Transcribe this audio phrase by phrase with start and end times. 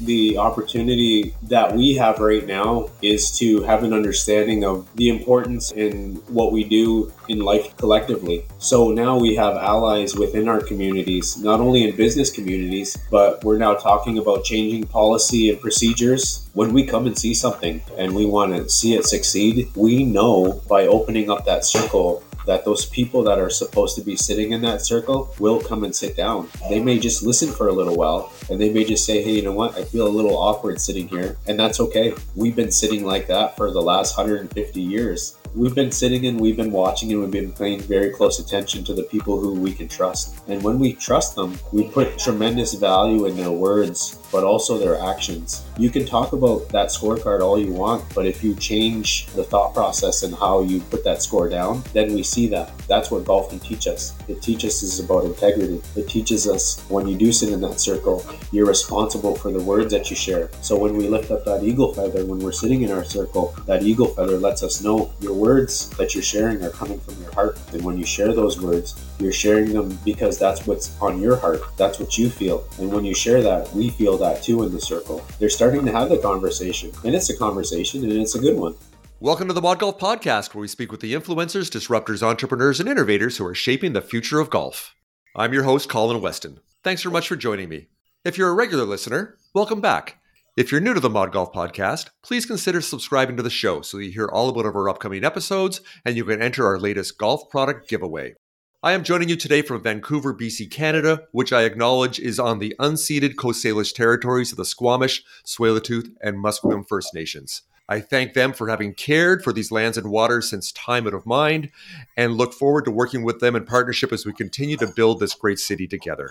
[0.00, 5.72] the opportunity that we have right now is to have an understanding of the importance
[5.72, 8.44] in what we do in life collectively.
[8.58, 13.58] So now we have allies within our communities, not only in business communities, but we're
[13.58, 16.48] now talking about changing policy and procedures.
[16.54, 20.62] When we come and see something and we want to see it succeed, we know
[20.68, 24.60] by opening up that circle that those people that are supposed to be sitting in
[24.60, 26.48] that circle will come and sit down.
[26.68, 29.42] They may just listen for a little while and they may just say, hey, you
[29.42, 29.76] know what?
[29.78, 31.36] I feel a little awkward sitting here.
[31.46, 32.12] And that's okay.
[32.34, 36.56] We've been sitting like that for the last 150 years we've been sitting and we've
[36.56, 39.88] been watching and we've been paying very close attention to the people who we can
[39.88, 40.38] trust.
[40.48, 44.98] And when we trust them, we put tremendous value in their words, but also their
[45.00, 45.64] actions.
[45.78, 49.74] You can talk about that scorecard all you want, but if you change the thought
[49.74, 52.76] process and how you put that score down, then we see that.
[52.88, 54.14] That's what golf can teach us.
[54.28, 55.80] It teaches us about integrity.
[55.96, 59.92] It teaches us when you do sit in that circle, you're responsible for the words
[59.92, 60.50] that you share.
[60.62, 63.82] So when we lift up that eagle feather, when we're sitting in our circle, that
[63.82, 67.58] eagle feather lets us know your words that you're sharing are coming from your heart.
[67.72, 71.60] And when you share those words, you're sharing them because that's what's on your heart.
[71.76, 72.64] That's what you feel.
[72.78, 75.24] And when you share that, we feel that too in the circle.
[75.38, 76.92] They're starting to have the conversation.
[77.04, 78.76] And it's a conversation and it's a good one.
[79.18, 83.36] Welcome to the ModGolf Podcast, where we speak with the influencers, disruptors, entrepreneurs, and innovators
[83.36, 84.94] who are shaping the future of golf.
[85.36, 86.60] I'm your host, Colin Weston.
[86.82, 87.88] Thanks so much for joining me.
[88.24, 90.16] If you're a regular listener, welcome back.
[90.56, 94.10] If you're new to the ModGolf Podcast, please consider subscribing to the show so you
[94.10, 98.34] hear all about our upcoming episodes and you can enter our latest golf product giveaway.
[98.82, 102.74] I am joining you today from Vancouver, BC, Canada, which I acknowledge is on the
[102.80, 107.60] unceded Coast Salish territories of the Squamish, Tsleil-Waututh, and Musqueam First Nations.
[107.90, 111.26] I thank them for having cared for these lands and waters since time out of
[111.26, 111.70] mind
[112.16, 115.34] and look forward to working with them in partnership as we continue to build this
[115.34, 116.30] great city together.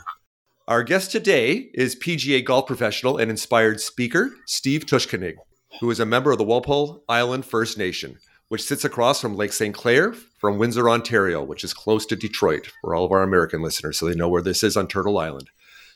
[0.68, 5.36] Our guest today is PGA golf professional and inspired speaker, Steve Tooshkenig,
[5.82, 8.18] who is a member of the Walpole Island First Nation,
[8.50, 9.74] which sits across from Lake St.
[9.74, 13.98] Clair from Windsor, Ontario, which is close to Detroit for all of our American listeners,
[13.98, 15.50] so they know where this is on Turtle Island.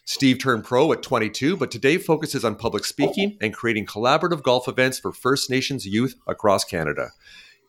[0.05, 4.67] Steve turned pro at 22, but today focuses on public speaking and creating collaborative golf
[4.67, 7.11] events for First Nations youth across Canada.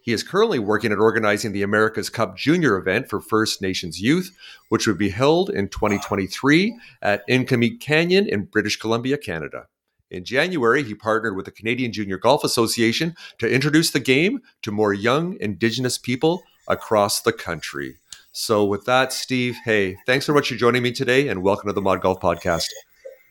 [0.02, 4.36] He is currently working at organizing the America's Cup Junior event for First Nations youth,
[4.68, 9.68] which would be held in 2023 at Inkameep Canyon in British Columbia, Canada.
[10.14, 14.70] In January, he partnered with the Canadian Junior Golf Association to introduce the game to
[14.70, 17.96] more young Indigenous people across the country.
[18.30, 21.72] So, with that, Steve, hey, thanks so much for joining me today and welcome to
[21.72, 22.68] the ModGolf Podcast.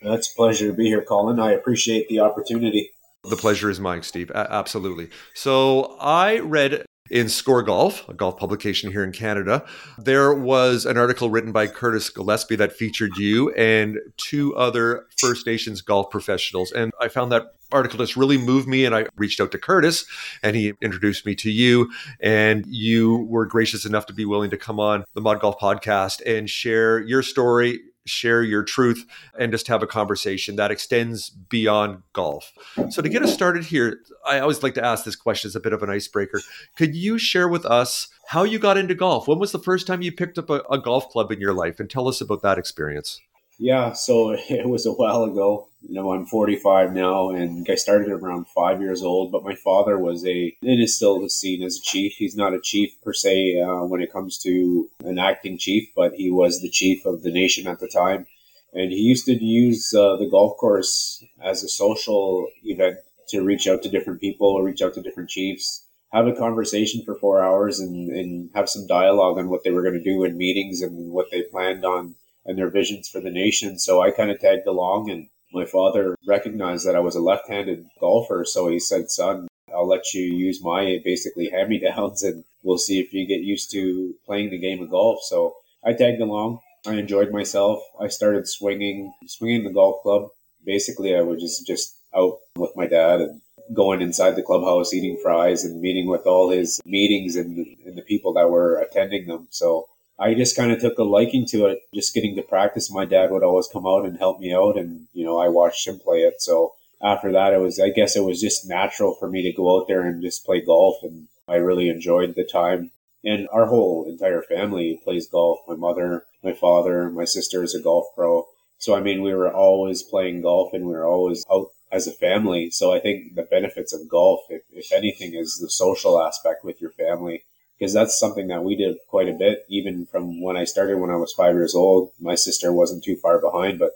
[0.02, 1.40] It's a pleasure to be here, Colin.
[1.40, 2.90] I appreciate the opportunity.
[3.22, 4.28] The pleasure is mine, Steve.
[4.28, 5.08] A- absolutely.
[5.32, 6.84] So I read
[7.14, 9.64] in Score Golf, a golf publication here in Canada,
[9.96, 15.46] there was an article written by Curtis Gillespie that featured you and two other First
[15.46, 16.72] Nations golf professionals.
[16.72, 18.84] And I found that article just really moved me.
[18.84, 20.06] And I reached out to Curtis
[20.42, 21.88] and he introduced me to you.
[22.18, 26.50] And you were gracious enough to be willing to come on the ModGolf podcast and
[26.50, 29.06] share your story, share your truth
[29.38, 32.52] and just have a conversation that extends beyond golf.
[32.90, 35.60] So, to get us started here, I always like to ask this question as a
[35.60, 36.40] bit of an icebreaker.
[36.76, 39.28] Could you share with us how you got into golf?
[39.28, 41.80] When was the first time you picked up a, a golf club in your life?
[41.80, 43.20] And tell us about that experience.
[43.58, 45.68] Yeah, so it was a while ago.
[45.82, 49.30] You know, I'm 45 now, and I started around five years old.
[49.30, 52.14] But my father was a, and is still seen as a chief.
[52.14, 56.14] He's not a chief per se uh, when it comes to an acting chief, but
[56.14, 58.26] he was the chief of the nation at the time.
[58.72, 62.96] And he used to use uh, the golf course as a social event
[63.28, 67.14] to reach out to different people, reach out to different chiefs, have a conversation for
[67.14, 70.36] four hours, and, and have some dialogue on what they were going to do in
[70.36, 72.14] meetings and what they planned on
[72.46, 73.78] and their visions for the nation.
[73.78, 77.86] So I kind of tagged along and my father recognized that I was a left-handed
[78.00, 78.44] golfer.
[78.44, 83.12] So he said, son, I'll let you use my basically hand-me-downs and we'll see if
[83.12, 85.22] you get used to playing the game of golf.
[85.22, 85.54] So
[85.84, 86.60] I tagged along.
[86.86, 87.82] I enjoyed myself.
[88.00, 90.28] I started swinging, swinging the golf club.
[90.66, 93.40] Basically, I was just, just out with my dad and
[93.72, 98.02] going inside the clubhouse, eating fries and meeting with all his meetings and, and the
[98.02, 99.48] people that were attending them.
[99.50, 99.86] So
[100.18, 102.90] I just kind of took a liking to it, just getting to practice.
[102.90, 105.86] My dad would always come out and help me out, and you know, I watched
[105.88, 106.40] him play it.
[106.40, 109.76] So after that, it was, I guess, it was just natural for me to go
[109.76, 112.90] out there and just play golf, and I really enjoyed the time.
[113.24, 115.60] And our whole entire family plays golf.
[115.66, 118.46] My mother, my father, my sister is a golf pro.
[118.78, 122.12] So I mean, we were always playing golf, and we were always out as a
[122.12, 122.70] family.
[122.70, 126.80] So I think the benefits of golf, if, if anything, is the social aspect with
[126.80, 127.44] your family
[127.84, 131.10] because that's something that we did quite a bit, even from when I started when
[131.10, 132.12] I was five years old.
[132.18, 133.90] My sister wasn't too far behind, but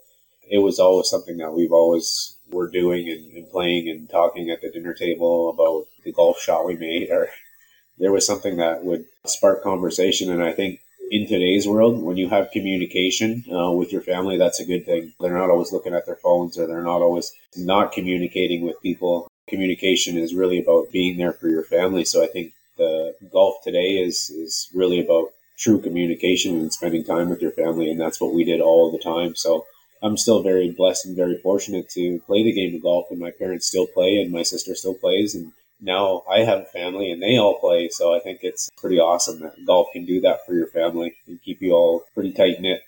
[0.51, 4.61] it was always something that we've always we're doing and, and playing and talking at
[4.61, 7.31] the dinner table about the golf shot we made or
[7.99, 10.31] there was something that would spark conversation.
[10.31, 10.81] And I think
[11.11, 15.15] in today's world, when you have communication uh, with your family, that's a good thing.
[15.19, 19.31] They're not always looking at their phones or they're not always not communicating with people.
[19.49, 22.05] Communication is really about being there for your family.
[22.05, 27.29] So I think the golf today is, is really about true communication and spending time
[27.29, 27.91] with your family.
[27.91, 29.35] And that's what we did all the time.
[29.35, 29.67] So
[30.03, 33.33] I'm still very blessed and very fortunate to play the game of golf and my
[33.33, 35.35] parents still play and my sister still plays.
[35.35, 37.89] And now I have a family and they all play.
[37.89, 41.43] So I think it's pretty awesome that golf can do that for your family and
[41.43, 42.83] keep you all pretty tight knit.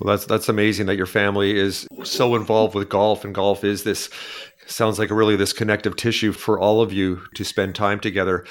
[0.00, 3.82] Well, that's that's amazing that your family is so involved with golf, and golf is
[3.82, 4.08] this
[4.66, 8.46] sounds like really this connective tissue for all of you to spend time together.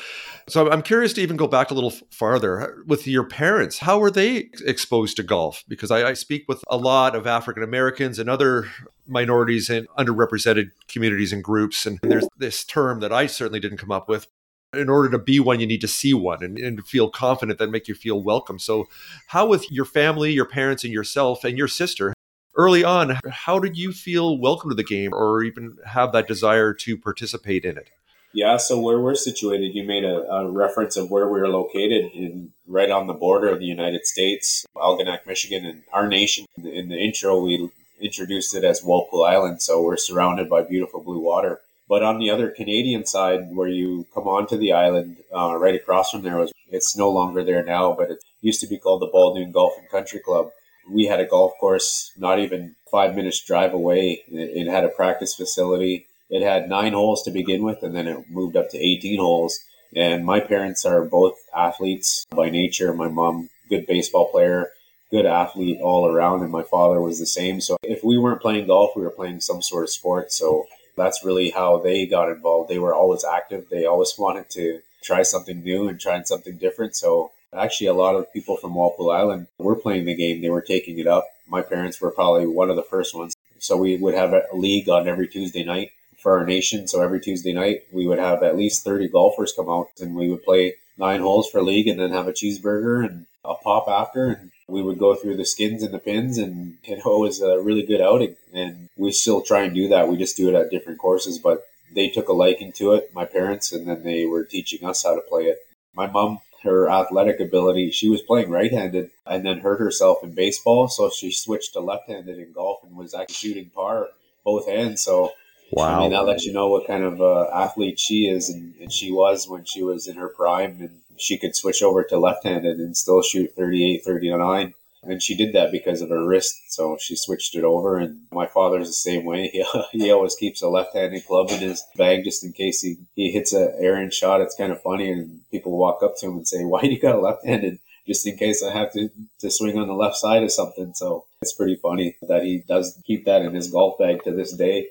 [0.49, 3.79] So I'm curious to even go back a little farther with your parents.
[3.79, 5.65] How were they exposed to golf?
[5.67, 8.69] Because I, I speak with a lot of African Americans and other
[9.05, 11.85] minorities and underrepresented communities and groups.
[11.85, 14.27] And there's this term that I certainly didn't come up with.
[14.73, 17.69] In order to be one, you need to see one and, and feel confident that
[17.69, 18.59] make you feel welcome.
[18.59, 18.88] So,
[19.27, 22.13] how with your family, your parents, and yourself and your sister,
[22.55, 26.73] early on, how did you feel welcome to the game or even have that desire
[26.73, 27.89] to participate in it?
[28.37, 32.11] Yeah, so where we're situated, you made a, a, reference of where we are located
[32.13, 36.45] in right on the border of the United States, Algonac, Michigan, and our nation.
[36.55, 41.17] In the intro, we introduced it as Walpole Island, so we're surrounded by beautiful blue
[41.17, 41.61] water.
[41.89, 46.11] But on the other Canadian side, where you come onto the island, uh, right across
[46.11, 49.07] from there was it's no longer there now, but it used to be called the
[49.07, 50.51] Baldoon Golf and Country Club.
[50.87, 54.21] We had a golf course not even five minutes drive away.
[54.27, 58.29] It had a practice facility it had nine holes to begin with, and then it
[58.29, 59.59] moved up to 18 holes.
[59.95, 62.94] And my parents are both athletes by nature.
[62.94, 64.71] My mom, good baseball player,
[65.09, 67.62] good athlete all around, and my father was the same.
[67.62, 70.31] So if we weren't playing golf, we were playing some sort of sport.
[70.31, 72.69] So that's really how they got involved.
[72.69, 73.69] They were always active.
[73.69, 76.95] They always wanted to try something new and try something different.
[76.95, 80.41] So actually, a lot of people from Walpole Island were playing the game.
[80.41, 81.25] They were taking it up.
[81.47, 83.35] My parents were probably one of the first ones.
[83.59, 86.87] So we would have a league on every Tuesday night for our nation.
[86.87, 90.29] So every Tuesday night, we would have at least 30 golfers come out and we
[90.29, 94.27] would play nine holes for league and then have a cheeseburger and a pop after.
[94.27, 97.83] And we would go through the skins and the pins and it was a really
[97.83, 98.35] good outing.
[98.53, 100.07] And we still try and do that.
[100.07, 103.25] We just do it at different courses, but they took a liking to it, my
[103.25, 105.59] parents, and then they were teaching us how to play it.
[105.93, 110.33] My mom, her athletic ability, she was playing right handed and then hurt herself in
[110.33, 110.89] baseball.
[110.89, 114.09] So she switched to left handed in golf and was actually shooting par
[114.43, 115.01] both hands.
[115.01, 115.31] So
[115.71, 115.97] Wow.
[115.97, 118.91] I mean, that lets you know what kind of uh, athlete she is, and, and,
[118.91, 122.45] she was when she was in her prime, and she could switch over to left
[122.45, 124.73] handed and still shoot 38, 39.
[125.03, 127.97] And she did that because of her wrist, so she switched it over.
[127.97, 129.51] And my father's the same way.
[129.91, 132.97] He, he always keeps a left handed club in his bag just in case he,
[133.15, 134.41] he hits a errant shot.
[134.41, 136.99] It's kind of funny, and people walk up to him and say, Why do you
[136.99, 137.79] got a left handed?
[138.05, 139.09] Just in case I have to,
[139.39, 140.93] to swing on the left side of something.
[140.93, 144.53] So it's pretty funny that he does keep that in his golf bag to this
[144.53, 144.87] day.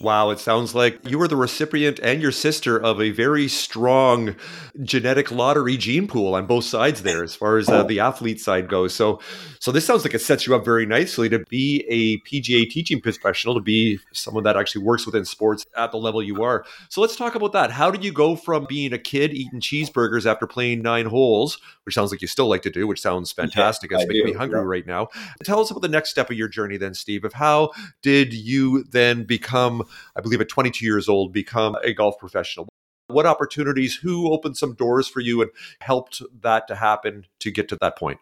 [0.00, 4.34] Wow, it sounds like you were the recipient and your sister of a very strong
[4.82, 8.68] genetic lottery gene pool on both sides there, as far as uh, the athlete side
[8.68, 8.92] goes.
[8.92, 9.20] So,
[9.60, 13.00] so this sounds like it sets you up very nicely to be a PGA teaching
[13.00, 16.64] professional, to be someone that actually works within sports at the level you are.
[16.88, 17.70] So, let's talk about that.
[17.70, 21.94] How did you go from being a kid eating cheeseburgers after playing nine holes, which
[21.94, 23.92] sounds like you still like to do, which sounds fantastic.
[23.92, 24.66] Yeah, it's making me hungry yeah.
[24.66, 25.06] right now.
[25.44, 27.24] Tell us about the next step of your journey, then, Steve.
[27.24, 27.70] Of how
[28.02, 29.83] did you then become
[30.16, 32.68] I believe at 22 years old, become a golf professional?
[33.08, 35.50] What opportunities, who opened some doors for you and
[35.80, 38.18] helped that to happen to get to that point?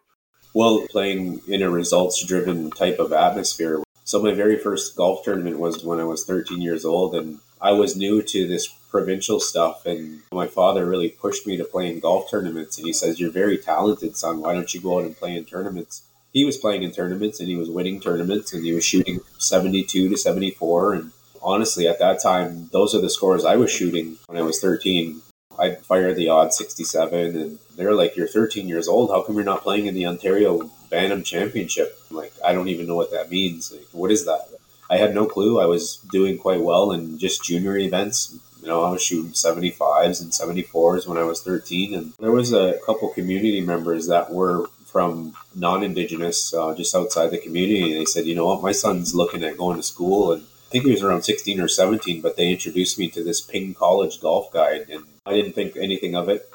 [0.55, 3.83] Well, playing in a results driven type of atmosphere.
[4.05, 7.71] So, my very first golf tournament was when I was 13 years old, and I
[7.73, 9.87] was new to this provincial stuff.
[9.87, 12.77] And my father really pushed me to play in golf tournaments.
[12.77, 14.41] And he says, You're very talented, son.
[14.41, 16.03] Why don't you go out and play in tournaments?
[16.33, 20.09] He was playing in tournaments and he was winning tournaments and he was shooting 72
[20.09, 20.95] to 74.
[20.95, 21.13] And
[21.43, 25.23] honestly, at that time, those are the scores I was shooting when I was 13.
[25.59, 29.11] I'd fire the odd 67, and they're like, You're 13 years old.
[29.11, 31.99] How come you're not playing in the Ontario Bantam Championship?
[32.11, 33.73] Like, I don't even know what that means.
[33.73, 34.49] Like, what is that?
[34.91, 35.61] I had no clue.
[35.61, 38.39] I was doing quite well in just junior events.
[38.61, 41.95] You know, I was shooting 75s and 74s when I was 13.
[41.95, 47.39] And there was a couple community members that were from non-indigenous uh, just outside the
[47.39, 50.45] community and they said you know what my son's looking at going to school and
[50.73, 54.21] think he was around 16 or 17, but they introduced me to this Ping College
[54.21, 56.51] golf guide, and I didn't think anything of it,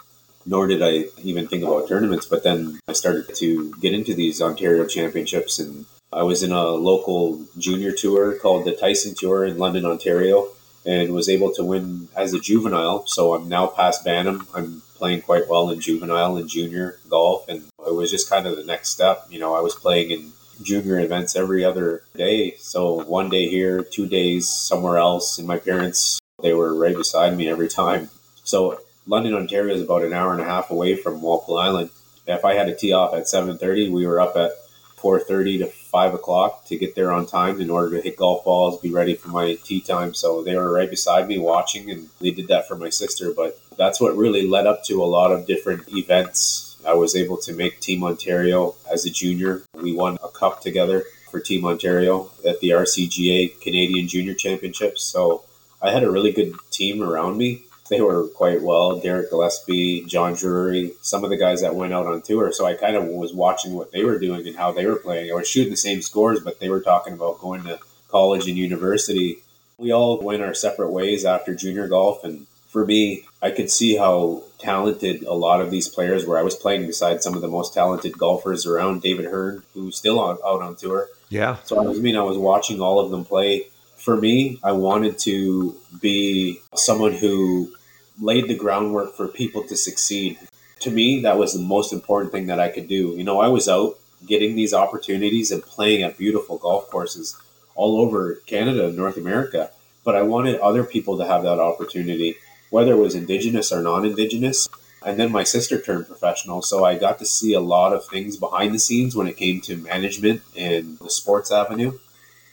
[0.45, 2.25] nor did I even think about tournaments.
[2.25, 6.65] But then I started to get into these Ontario championships, and I was in a
[6.65, 10.49] local junior tour called the Tyson Tour in London, Ontario,
[10.85, 13.05] and was able to win as a juvenile.
[13.05, 14.47] So I'm now past Bantam.
[14.53, 18.57] I'm playing quite well in juvenile and junior golf, and it was just kind of
[18.57, 19.27] the next step.
[19.29, 22.55] You know, I was playing in junior events every other day.
[22.57, 27.35] So one day here, two days somewhere else, and my parents they were right beside
[27.35, 28.09] me every time.
[28.43, 31.89] So London, Ontario is about an hour and a half away from Walpole Island.
[32.27, 34.51] If I had to tee off at 7:30, we were up at
[34.97, 38.81] 4:30 to 5 o'clock to get there on time in order to hit golf balls,
[38.81, 40.13] be ready for my tee time.
[40.13, 43.31] So they were right beside me watching, and they did that for my sister.
[43.31, 46.66] But that's what really led up to a lot of different events.
[46.85, 49.63] I was able to make Team Ontario as a junior.
[49.73, 55.03] We won a cup together for Team Ontario at the RCGA Canadian Junior Championships.
[55.03, 55.43] So
[55.81, 58.99] I had a really good team around me they were quite well.
[58.99, 62.51] Derek Gillespie, John Drury, some of the guys that went out on tour.
[62.51, 65.31] So I kind of was watching what they were doing and how they were playing.
[65.31, 67.79] I was shooting the same scores, but they were talking about going to
[68.09, 69.43] college and university.
[69.77, 72.23] We all went our separate ways after junior golf.
[72.23, 76.37] And for me, I could see how talented a lot of these players were.
[76.37, 80.19] I was playing beside some of the most talented golfers around, David Hearn, who's still
[80.19, 81.07] on, out on tour.
[81.29, 81.57] Yeah.
[81.63, 83.67] So I was, mean, I was watching all of them play
[84.07, 87.73] for me, I wanted to be someone who
[88.21, 90.39] laid the groundwork for people to succeed.
[90.81, 93.15] To me, that was the most important thing that I could do.
[93.17, 97.35] You know, I was out getting these opportunities and playing at beautiful golf courses
[97.75, 99.71] all over Canada and North America,
[100.05, 102.37] but I wanted other people to have that opportunity,
[102.69, 104.67] whether it was Indigenous or non Indigenous.
[105.05, 108.35] And then my sister turned professional, so I got to see a lot of things
[108.35, 111.97] behind the scenes when it came to management and the sports avenue.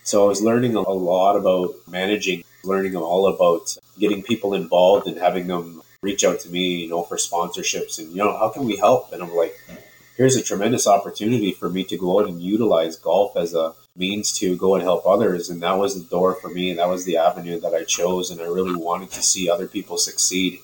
[0.05, 5.17] So I was learning a lot about managing, learning all about getting people involved and
[5.17, 8.67] having them reach out to me, you know, for sponsorships and, you know, how can
[8.67, 9.13] we help?
[9.13, 9.59] And I'm like,
[10.17, 14.33] here's a tremendous opportunity for me to go out and utilize golf as a means
[14.39, 15.51] to go and help others.
[15.51, 16.71] And that was the door for me.
[16.71, 18.31] And that was the avenue that I chose.
[18.31, 20.61] And I really wanted to see other people succeed.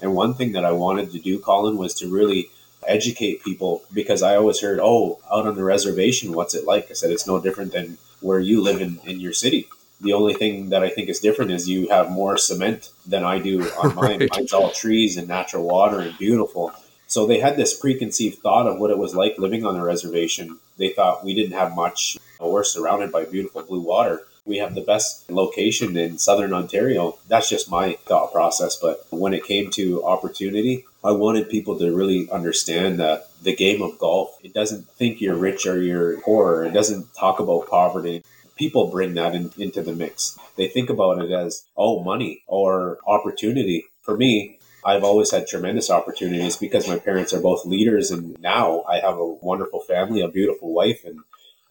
[0.00, 2.50] And one thing that I wanted to do, Colin, was to really
[2.86, 6.90] educate people because I always heard, oh, out on the reservation, what's it like?
[6.90, 9.68] I said, it's no different than where you live in, in your city.
[10.00, 13.40] The only thing that I think is different is you have more cement than I
[13.40, 14.20] do on mine.
[14.20, 14.30] right.
[14.30, 16.72] Mine's all trees and natural water and beautiful.
[17.08, 20.58] So they had this preconceived thought of what it was like living on the reservation.
[20.76, 22.18] They thought we didn't have much.
[22.38, 24.22] We're surrounded by beautiful blue water.
[24.44, 27.18] We have the best location in southern Ontario.
[27.26, 28.76] That's just my thought process.
[28.76, 33.80] But when it came to opportunity, I wanted people to really understand that the game
[33.82, 36.64] of golf, it doesn't think you're rich or you're poor.
[36.64, 38.22] It doesn't talk about poverty.
[38.56, 40.38] People bring that in, into the mix.
[40.56, 43.86] They think about it as, oh, money or opportunity.
[44.02, 44.57] For me,
[44.88, 49.18] I've always had tremendous opportunities because my parents are both leaders and now I have
[49.18, 51.20] a wonderful family, a beautiful wife and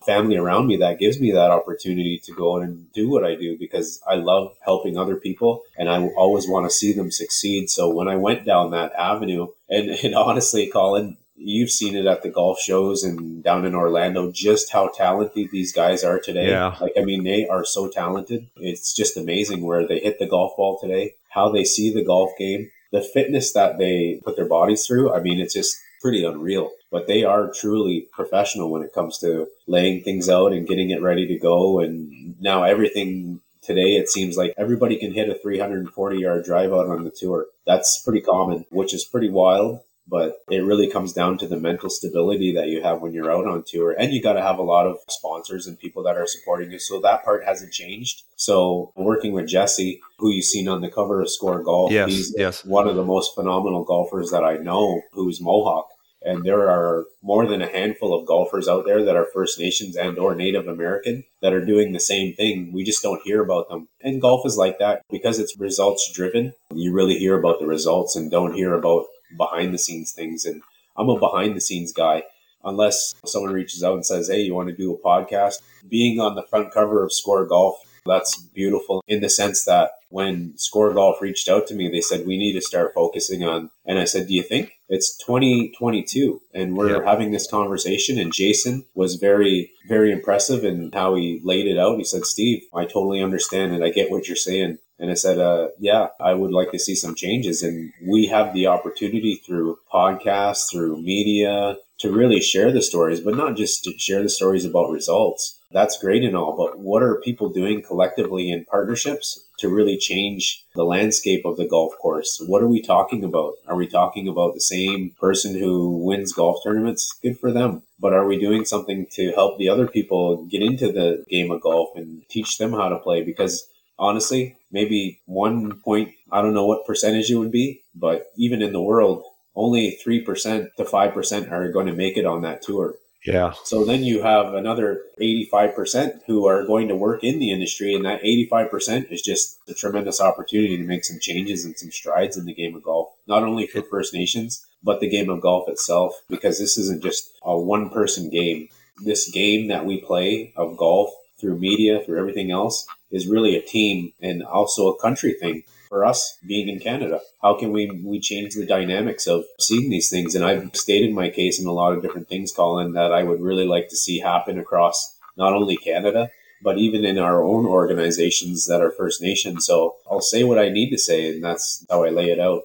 [0.05, 3.57] family around me that gives me that opportunity to go and do what I do
[3.57, 7.71] because I love helping other people and I always want to see them succeed.
[7.71, 12.21] So when I went down that avenue, and, and honestly, Colin, you've seen it at
[12.21, 16.49] the golf shows and down in Orlando, just how talented these guys are today.
[16.49, 16.75] Yeah.
[16.79, 18.47] Like, I mean, they are so talented.
[18.57, 22.31] It's just amazing where they hit the golf ball today, how they see the golf
[22.37, 25.13] game, the fitness that they put their bodies through.
[25.13, 29.47] I mean, it's just pretty unreal but they are truly professional when it comes to
[29.67, 31.79] laying things out and getting it ready to go.
[31.79, 36.87] And now everything today, it seems like everybody can hit a 340 yard drive out
[36.87, 37.47] on the tour.
[37.65, 39.81] That's pretty common, which is pretty wild.
[40.09, 43.45] But it really comes down to the mental stability that you have when you're out
[43.45, 43.91] on tour.
[43.91, 46.79] And you got to have a lot of sponsors and people that are supporting you.
[46.79, 48.23] So that part hasn't changed.
[48.37, 52.35] So working with Jesse, who you've seen on the cover of Score Golf, yes, he's
[52.37, 52.63] yes.
[52.63, 55.89] one of the most phenomenal golfers that I know who's Mohawk
[56.27, 59.95] and there are more than a handful of golfers out there that are First Nations
[59.95, 62.73] and or Native American that are doing the same thing.
[62.73, 63.87] We just don't hear about them.
[64.01, 66.53] And golf is like that because it's results driven.
[66.73, 69.05] You really hear about the results and don't hear about
[69.35, 70.45] behind the scenes things.
[70.45, 70.61] And
[70.95, 72.23] I'm a behind the scenes guy.
[72.63, 75.61] Unless someone reaches out and says, Hey, you want to do a podcast?
[75.87, 80.57] Being on the front cover of Score Golf that's beautiful in the sense that when
[80.57, 83.69] Score Golf reached out to me, they said, we need to start focusing on.
[83.85, 88.17] And I said, do you think it's 2022 and we're having this conversation?
[88.17, 91.97] And Jason was very, very impressive in how he laid it out.
[91.97, 94.77] He said, Steve, I totally understand and I get what you're saying.
[94.99, 97.61] And I said, uh, yeah, I would like to see some changes.
[97.61, 103.35] And we have the opportunity through podcasts, through media to really share the stories, but
[103.35, 107.19] not just to share the stories about results That's great and all, but what are
[107.19, 112.41] people doing collectively in partnerships to really change the landscape of the golf course?
[112.47, 113.55] What are we talking about?
[113.67, 117.11] Are we talking about the same person who wins golf tournaments?
[117.21, 117.83] Good for them.
[117.99, 121.61] But are we doing something to help the other people get into the game of
[121.61, 123.23] golf and teach them how to play?
[123.23, 123.67] Because
[123.99, 128.73] honestly, maybe one point, I don't know what percentage it would be, but even in
[128.73, 129.23] the world,
[129.55, 132.95] only 3% to 5% are going to make it on that tour.
[133.25, 133.53] Yeah.
[133.65, 138.05] So then you have another 85% who are going to work in the industry, and
[138.05, 142.45] that 85% is just a tremendous opportunity to make some changes and some strides in
[142.45, 146.13] the game of golf, not only for First Nations, but the game of golf itself,
[146.29, 148.69] because this isn't just a one person game.
[149.03, 151.09] This game that we play of golf
[151.39, 156.03] through media, through everything else, is really a team and also a country thing for
[156.03, 157.21] us being in Canada.
[157.41, 160.35] How can we we change the dynamics of seeing these things?
[160.35, 163.41] And I've stated my case in a lot of different things, Colin, that I would
[163.41, 166.29] really like to see happen across not only Canada,
[166.61, 169.61] but even in our own organizations that are First Nation.
[169.61, 172.63] So I'll say what I need to say, and that's how I lay it out.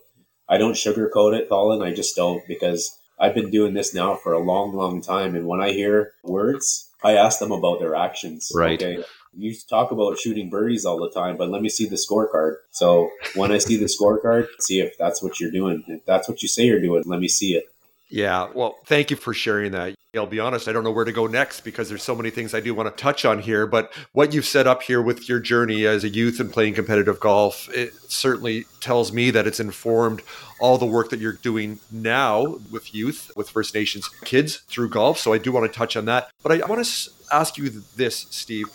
[0.49, 1.83] I don't sugarcoat it, Colin.
[1.83, 5.37] I just don't because I've been doing this now for a long, long time.
[5.37, 8.53] And when I hear words, I ask them about their actions.
[8.55, 8.83] Right.
[8.83, 9.05] Okay
[9.35, 12.57] you talk about shooting birdies all the time, but let me see the scorecard.
[12.71, 15.85] So when I see the scorecard, see if that's what you're doing.
[15.89, 17.65] If that's what you say you're doing, let me see it.
[18.09, 19.95] Yeah, well, thank you for sharing that.
[20.15, 22.53] I'll be honest, I don't know where to go next because there's so many things
[22.53, 23.67] I do want to touch on here.
[23.67, 27.19] But what you've set up here with your journey as a youth and playing competitive
[27.19, 30.21] golf, it certainly tells me that it's informed
[30.61, 35.19] all the work that you're doing now with youth, with First Nations kids through golf.
[35.19, 36.29] So I do want to touch on that.
[36.43, 38.67] But I want to ask you this, Steve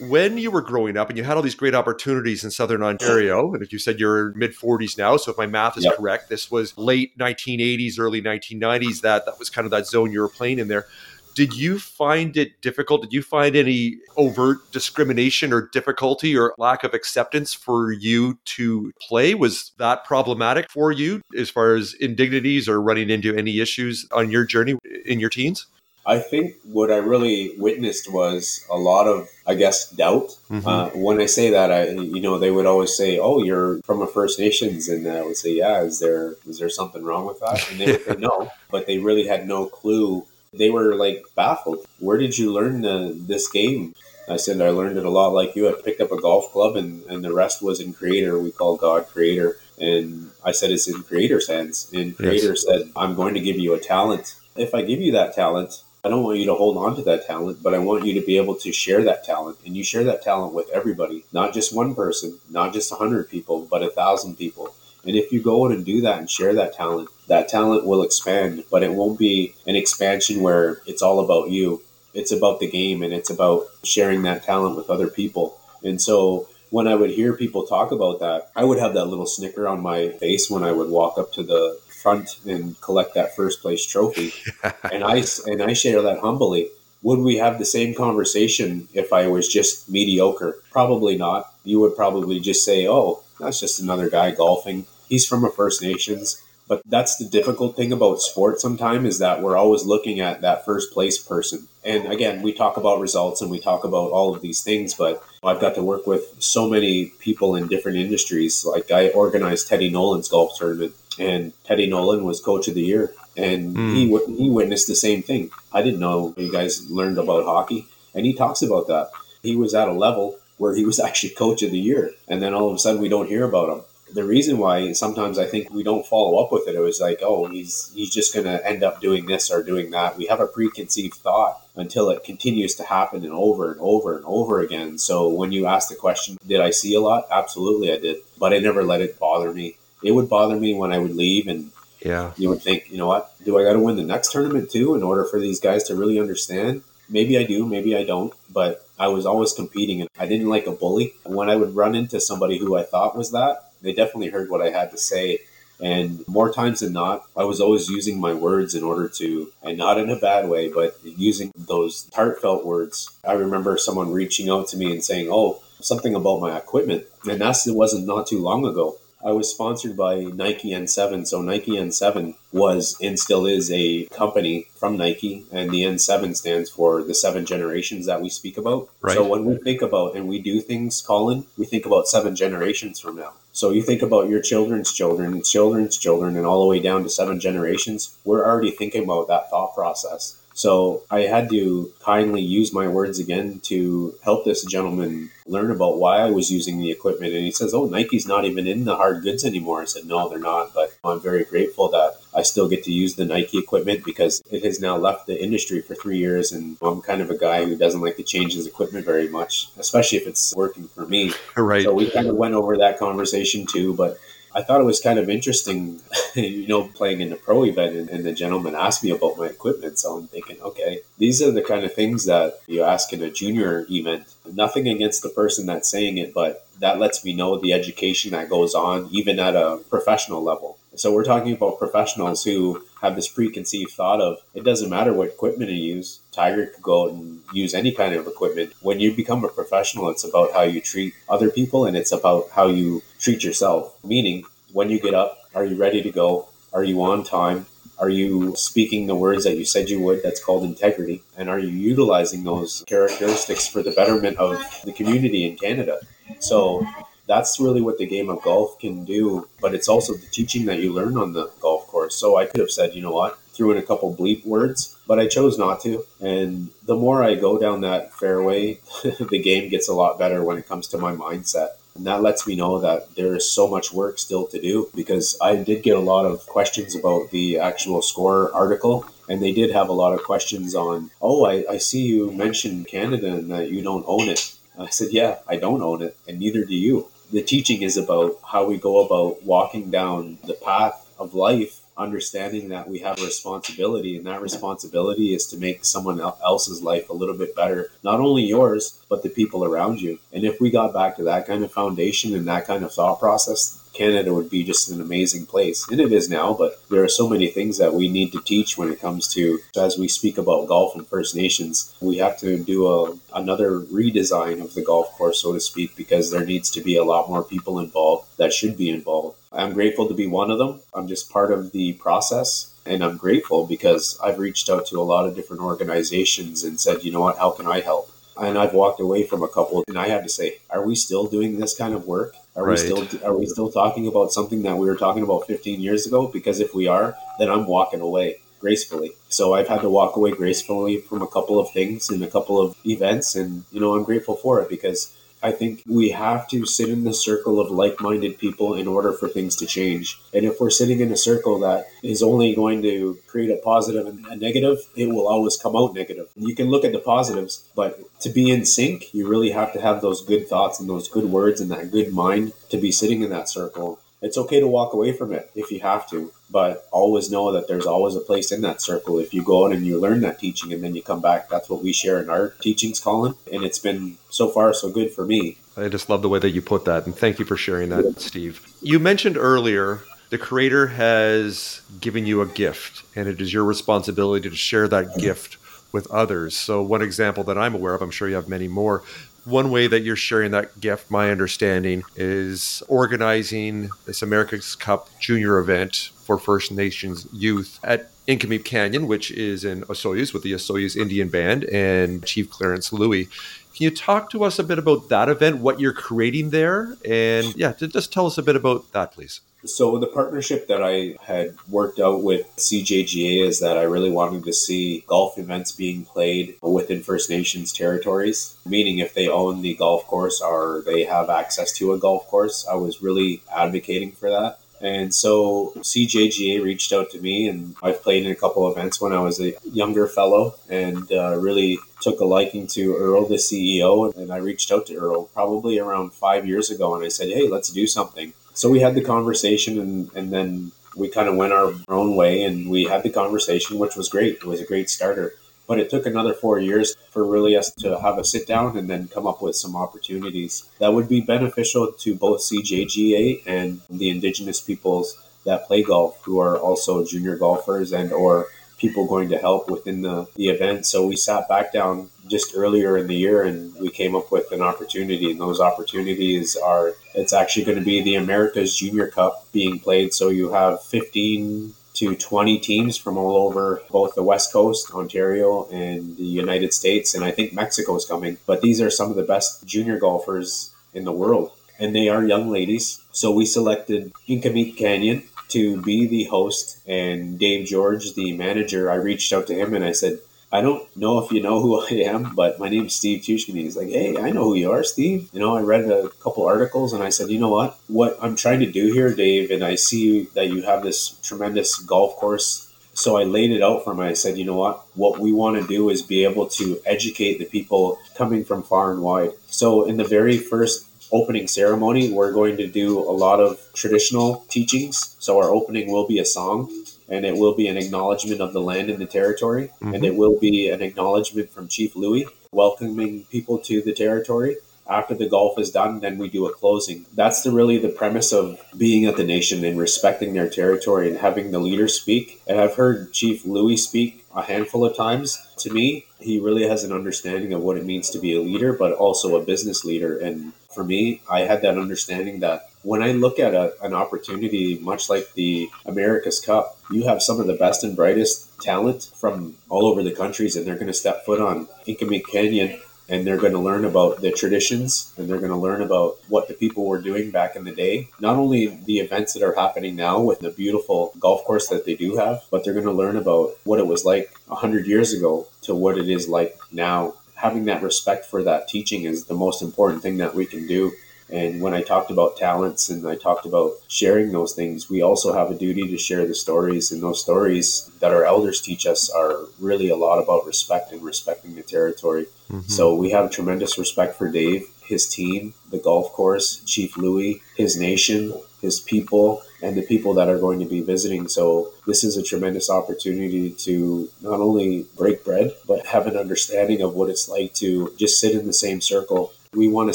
[0.00, 3.52] when you were growing up and you had all these great opportunities in southern Ontario,
[3.52, 5.96] and if you said you're mid 40s now, so if my math is yep.
[5.96, 9.00] correct, this was late 1980s, early 1990s.
[9.02, 10.86] That that was kind of that zone you were playing in there.
[11.34, 13.02] Did you find it difficult?
[13.02, 18.90] Did you find any overt discrimination or difficulty or lack of acceptance for you to
[19.00, 19.34] play?
[19.34, 24.32] Was that problematic for you as far as indignities or running into any issues on
[24.32, 25.66] your journey in your teens?
[26.08, 30.38] I think what I really witnessed was a lot of, I guess, doubt.
[30.50, 30.66] Mm-hmm.
[30.66, 34.00] Uh, when I say that, I, you know, they would always say, "Oh, you're from
[34.00, 37.40] a First Nations," and I would say, "Yeah, is there is there something wrong with
[37.40, 40.24] that?" And they would say, "No," but they really had no clue.
[40.54, 41.84] They were like baffled.
[41.98, 43.94] Where did you learn the, this game?
[44.30, 45.68] I said I learned it a lot like you.
[45.68, 48.38] I picked up a golf club, and and the rest was in Creator.
[48.38, 49.58] We call God Creator.
[49.80, 51.88] And I said it's in Creator's hands.
[51.94, 52.64] And Creator yes.
[52.66, 54.34] said, I'm going to give you a talent.
[54.56, 57.26] If I give you that talent, I don't want you to hold on to that
[57.26, 59.58] talent, but I want you to be able to share that talent.
[59.66, 63.28] And you share that talent with everybody, not just one person, not just a hundred
[63.28, 64.74] people, but a thousand people.
[65.04, 68.02] And if you go out and do that and share that talent, that talent will
[68.02, 71.82] expand, but it won't be an expansion where it's all about you.
[72.14, 75.58] It's about the game and it's about sharing that talent with other people.
[75.82, 79.26] And so when I would hear people talk about that, I would have that little
[79.26, 83.34] snicker on my face when I would walk up to the front and collect that
[83.36, 84.32] first place trophy.
[84.92, 86.70] and I and I share that humbly.
[87.02, 90.58] Would we have the same conversation if I was just mediocre?
[90.70, 91.54] Probably not.
[91.64, 94.86] You would probably just say, "Oh, that's just another guy golfing.
[95.08, 99.40] He's from a First Nations." But that's the difficult thing about sport sometimes is that
[99.40, 101.66] we're always looking at that first place person.
[101.82, 105.24] And again, we talk about results and we talk about all of these things, but
[105.42, 108.66] I've got to work with so many people in different industries.
[108.66, 113.12] Like I organized Teddy Nolan's golf tournament and Teddy Nolan was coach of the year,
[113.36, 113.94] and mm.
[113.94, 115.50] he he witnessed the same thing.
[115.72, 119.10] I didn't know you guys learned about hockey, and he talks about that.
[119.42, 122.54] He was at a level where he was actually coach of the year, and then
[122.54, 123.84] all of a sudden we don't hear about him.
[124.10, 127.18] The reason why sometimes I think we don't follow up with it, it was like,
[127.22, 130.16] oh, he's he's just going to end up doing this or doing that.
[130.16, 134.24] We have a preconceived thought until it continues to happen and over and over and
[134.24, 134.96] over again.
[134.96, 137.26] So when you ask the question, did I see a lot?
[137.30, 140.92] Absolutely, I did, but I never let it bother me it would bother me when
[140.92, 143.80] I would leave and yeah, you would think, you know what, do I got to
[143.80, 146.82] win the next tournament too in order for these guys to really understand?
[147.08, 150.66] Maybe I do, maybe I don't, but I was always competing and I didn't like
[150.66, 151.14] a bully.
[151.24, 154.62] When I would run into somebody who I thought was that, they definitely heard what
[154.62, 155.40] I had to say.
[155.80, 159.78] And more times than not, I was always using my words in order to, and
[159.78, 163.10] not in a bad way, but using those heartfelt words.
[163.24, 167.04] I remember someone reaching out to me and saying, Oh, something about my equipment.
[167.28, 168.98] And that's, it wasn't not too long ago.
[169.24, 171.26] I was sponsored by Nike N7.
[171.26, 176.70] So Nike N7 was and still is a company from Nike, and the N7 stands
[176.70, 178.88] for the seven generations that we speak about.
[179.00, 179.14] Right.
[179.14, 183.00] So when we think about and we do things, Colin, we think about seven generations
[183.00, 183.32] from now.
[183.52, 187.10] So you think about your children's children, children's children, and all the way down to
[187.10, 188.16] seven generations.
[188.24, 190.40] We're already thinking about that thought process.
[190.58, 195.98] So I had to kindly use my words again to help this gentleman learn about
[195.98, 197.32] why I was using the equipment.
[197.32, 199.82] And he says, Oh, Nike's not even in the hard goods anymore.
[199.82, 200.74] I said, No, they're not.
[200.74, 204.64] But I'm very grateful that I still get to use the Nike equipment because it
[204.64, 206.50] has now left the industry for three years.
[206.50, 209.68] And I'm kind of a guy who doesn't like to change his equipment very much,
[209.78, 211.32] especially if it's working for me.
[211.56, 211.84] Right.
[211.84, 213.94] So we kind of went over that conversation too.
[213.94, 214.18] But
[214.54, 216.00] I thought it was kind of interesting,
[216.34, 219.46] you know, playing in the pro event and, and, the gentleman asked me about my
[219.46, 219.98] equipment.
[219.98, 223.30] So I'm thinking, okay, these are the kind of things that you ask in a
[223.30, 224.24] junior event.
[224.52, 228.48] Nothing against the person that's saying it, but that lets me know the education that
[228.48, 230.78] goes on, even at a professional level.
[230.96, 235.28] So we're talking about professionals who have this preconceived thought of it doesn't matter what
[235.28, 236.20] equipment you use.
[236.32, 238.72] Tiger could go out and use any kind of equipment.
[238.80, 242.50] When you become a professional, it's about how you treat other people and it's about
[242.50, 243.96] how you treat yourself.
[244.04, 246.48] Meaning, when you get up, are you ready to go?
[246.72, 247.66] Are you on time?
[247.98, 250.22] Are you speaking the words that you said you would?
[250.22, 251.22] That's called integrity.
[251.36, 255.98] And are you utilizing those characteristics for the betterment of the community in Canada?
[256.38, 256.86] So
[257.28, 259.48] that's really what the game of golf can do.
[259.60, 262.16] But it's also the teaching that you learn on the golf course.
[262.16, 265.20] So I could have said, you know what, threw in a couple bleep words, but
[265.20, 266.04] I chose not to.
[266.20, 270.56] And the more I go down that fairway, the game gets a lot better when
[270.56, 271.70] it comes to my mindset.
[271.94, 275.36] And that lets me know that there is so much work still to do because
[275.42, 279.04] I did get a lot of questions about the actual score article.
[279.28, 282.86] And they did have a lot of questions on, oh, I, I see you mentioned
[282.86, 284.54] Canada and that you don't own it.
[284.78, 287.08] I said, yeah, I don't own it, and neither do you.
[287.30, 292.68] The teaching is about how we go about walking down the path of life understanding
[292.68, 297.12] that we have a responsibility and that responsibility is to make someone else's life a
[297.12, 297.90] little bit better.
[298.04, 300.20] Not only yours but the people around you.
[300.32, 303.18] And if we got back to that kind of foundation and that kind of thought
[303.18, 305.86] process Canada would be just an amazing place.
[305.90, 308.78] And it is now, but there are so many things that we need to teach
[308.78, 312.62] when it comes to, as we speak about golf and First Nations, we have to
[312.62, 316.80] do a, another redesign of the golf course, so to speak, because there needs to
[316.80, 319.36] be a lot more people involved that should be involved.
[319.52, 320.80] I'm grateful to be one of them.
[320.94, 322.72] I'm just part of the process.
[322.86, 327.04] And I'm grateful because I've reached out to a lot of different organizations and said,
[327.04, 328.10] you know what, how can I help?
[328.40, 331.26] And I've walked away from a couple, and I had to say, are we still
[331.26, 332.34] doing this kind of work?
[332.54, 332.72] Are right.
[332.72, 336.06] we still are we still talking about something that we were talking about 15 years
[336.06, 336.28] ago?
[336.28, 339.12] Because if we are, then I'm walking away gracefully.
[339.28, 342.60] So I've had to walk away gracefully from a couple of things and a couple
[342.60, 346.66] of events, and you know I'm grateful for it because I think we have to
[346.66, 350.18] sit in the circle of like minded people in order for things to change.
[350.34, 354.06] And if we're sitting in a circle that is only going to create a positive
[354.06, 356.28] and a negative, it will always come out negative.
[356.36, 359.80] You can look at the positives, but to be in sync, you really have to
[359.80, 363.22] have those good thoughts and those good words and that good mind to be sitting
[363.22, 364.00] in that circle.
[364.20, 367.68] It's okay to walk away from it if you have to, but always know that
[367.68, 369.18] there's always a place in that circle.
[369.18, 371.68] If you go out and you learn that teaching and then you come back, that's
[371.68, 373.34] what we share in our teachings, Colin.
[373.52, 375.58] And it's been so far so good for me.
[375.76, 377.06] I just love the way that you put that.
[377.06, 378.66] And thank you for sharing that, Steve.
[378.82, 380.00] You mentioned earlier
[380.30, 385.16] the creator has given you a gift, and it is your responsibility to share that
[385.16, 385.56] gift
[385.90, 386.56] with others.
[386.56, 389.02] So, one example that I'm aware of, I'm sure you have many more,
[389.44, 395.58] one way that you're sharing that gift, my understanding, is organizing this America's Cup Junior
[395.58, 400.96] event for First Nations youth at Inkameep Canyon, which is in Osoyoos with the Osoyoos
[400.96, 403.24] Indian Band and Chief Clarence Louie.
[403.24, 406.96] Can you talk to us a bit about that event, what you're creating there?
[407.04, 409.40] And yeah, just tell us a bit about that, please.
[409.64, 414.44] So the partnership that I had worked out with CJGA is that I really wanted
[414.44, 419.74] to see golf events being played within First Nations territories, meaning if they own the
[419.74, 422.66] golf course or they have access to a golf course.
[422.70, 424.60] I was really advocating for that.
[424.80, 429.12] And so CJGA reached out to me, and I've played in a couple events when
[429.12, 434.16] I was a younger fellow and uh, really took a liking to Earl, the CEO.
[434.16, 437.48] And I reached out to Earl probably around five years ago, and I said, Hey,
[437.48, 441.52] let's do something so we had the conversation and, and then we kind of went
[441.52, 444.34] our own way and we had the conversation, which was great.
[444.34, 445.34] It was a great starter.
[445.68, 448.90] But it took another four years for really us to have a sit down and
[448.90, 454.10] then come up with some opportunities that would be beneficial to both CJGA and the
[454.10, 459.38] Indigenous peoples that play golf who are also junior golfers and or people going to
[459.38, 460.86] help within the, the event.
[460.86, 464.50] So we sat back down just earlier in the year and we came up with
[464.52, 465.30] an opportunity.
[465.30, 470.14] And those opportunities are it's actually going to be the America's Junior Cup being played.
[470.14, 475.66] So you have 15 to 20 teams from all over both the West Coast, Ontario,
[475.70, 477.14] and the United States.
[477.14, 478.38] And I think Mexico is coming.
[478.46, 481.50] But these are some of the best junior golfers in the world.
[481.80, 483.02] And they are young ladies.
[483.10, 486.78] So we selected Inkameep Canyon to be the host.
[486.86, 490.84] And Dave George, the manager, I reached out to him and I said, I don't
[490.96, 493.54] know if you know who I am, but my name's Steve Tooshkenig.
[493.54, 495.28] He's like, hey, I know who you are, Steve.
[495.32, 497.78] You know, I read a couple articles and I said, you know what?
[497.88, 501.78] What I'm trying to do here, Dave, and I see that you have this tremendous
[501.78, 504.00] golf course so I laid it out for him.
[504.00, 504.84] I said, you know what?
[504.94, 508.90] What we want to do is be able to educate the people coming from far
[508.90, 509.30] and wide.
[509.46, 514.44] So in the very first opening ceremony, we're going to do a lot of traditional
[514.48, 515.16] teachings.
[515.18, 516.70] So our opening will be a song
[517.08, 519.70] and it will be an acknowledgement of the land and the territory.
[519.80, 519.94] Mm-hmm.
[519.94, 524.56] And it will be an acknowledgement from Chief Louie welcoming people to the territory
[524.88, 527.04] after the golf is done, then we do a closing.
[527.14, 531.18] That's the really the premise of being at the nation and respecting their territory and
[531.18, 532.40] having the leaders speak.
[532.46, 535.38] And I've heard Chief Louie speak a handful of times.
[535.58, 538.72] To me, he really has an understanding of what it means to be a leader,
[538.72, 540.16] but also a business leader.
[540.18, 544.78] And for me, I had that understanding that when I look at a, an opportunity,
[544.78, 549.56] much like the America's Cup, you have some of the best and brightest talent from
[549.68, 553.38] all over the countries, and they're going to step foot on Inkameep Canyon and they're
[553.38, 556.86] going to learn about the traditions and they're going to learn about what the people
[556.86, 558.08] were doing back in the day.
[558.20, 561.94] Not only the events that are happening now with the beautiful golf course that they
[561.94, 565.46] do have, but they're going to learn about what it was like 100 years ago
[565.62, 567.14] to what it is like now.
[567.36, 570.92] Having that respect for that teaching is the most important thing that we can do
[571.30, 575.32] and when I talked about talents and I talked about sharing those things, we also
[575.32, 576.90] have a duty to share the stories.
[576.90, 581.02] And those stories that our elders teach us are really a lot about respect and
[581.02, 582.26] respecting the territory.
[582.50, 582.68] Mm-hmm.
[582.68, 587.78] So we have tremendous respect for Dave, his team, the golf course, Chief Louie, his
[587.78, 591.28] nation, his people, and the people that are going to be visiting.
[591.28, 596.80] So this is a tremendous opportunity to not only break bread, but have an understanding
[596.80, 599.94] of what it's like to just sit in the same circle we want to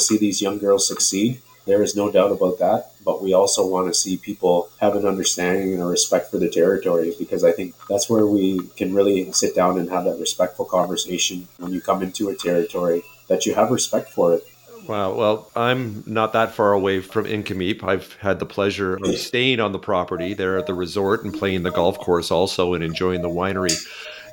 [0.00, 1.40] see these young girls succeed.
[1.66, 2.92] There is no doubt about that.
[3.04, 6.48] But we also want to see people have an understanding and a respect for the
[6.48, 10.64] territory because I think that's where we can really sit down and have that respectful
[10.64, 14.46] conversation when you come into a territory that you have respect for it.
[14.88, 15.14] Wow.
[15.14, 17.82] Well, I'm not that far away from Inkameep.
[17.82, 21.62] I've had the pleasure of staying on the property there at the resort and playing
[21.62, 23.74] the golf course also and enjoying the winery.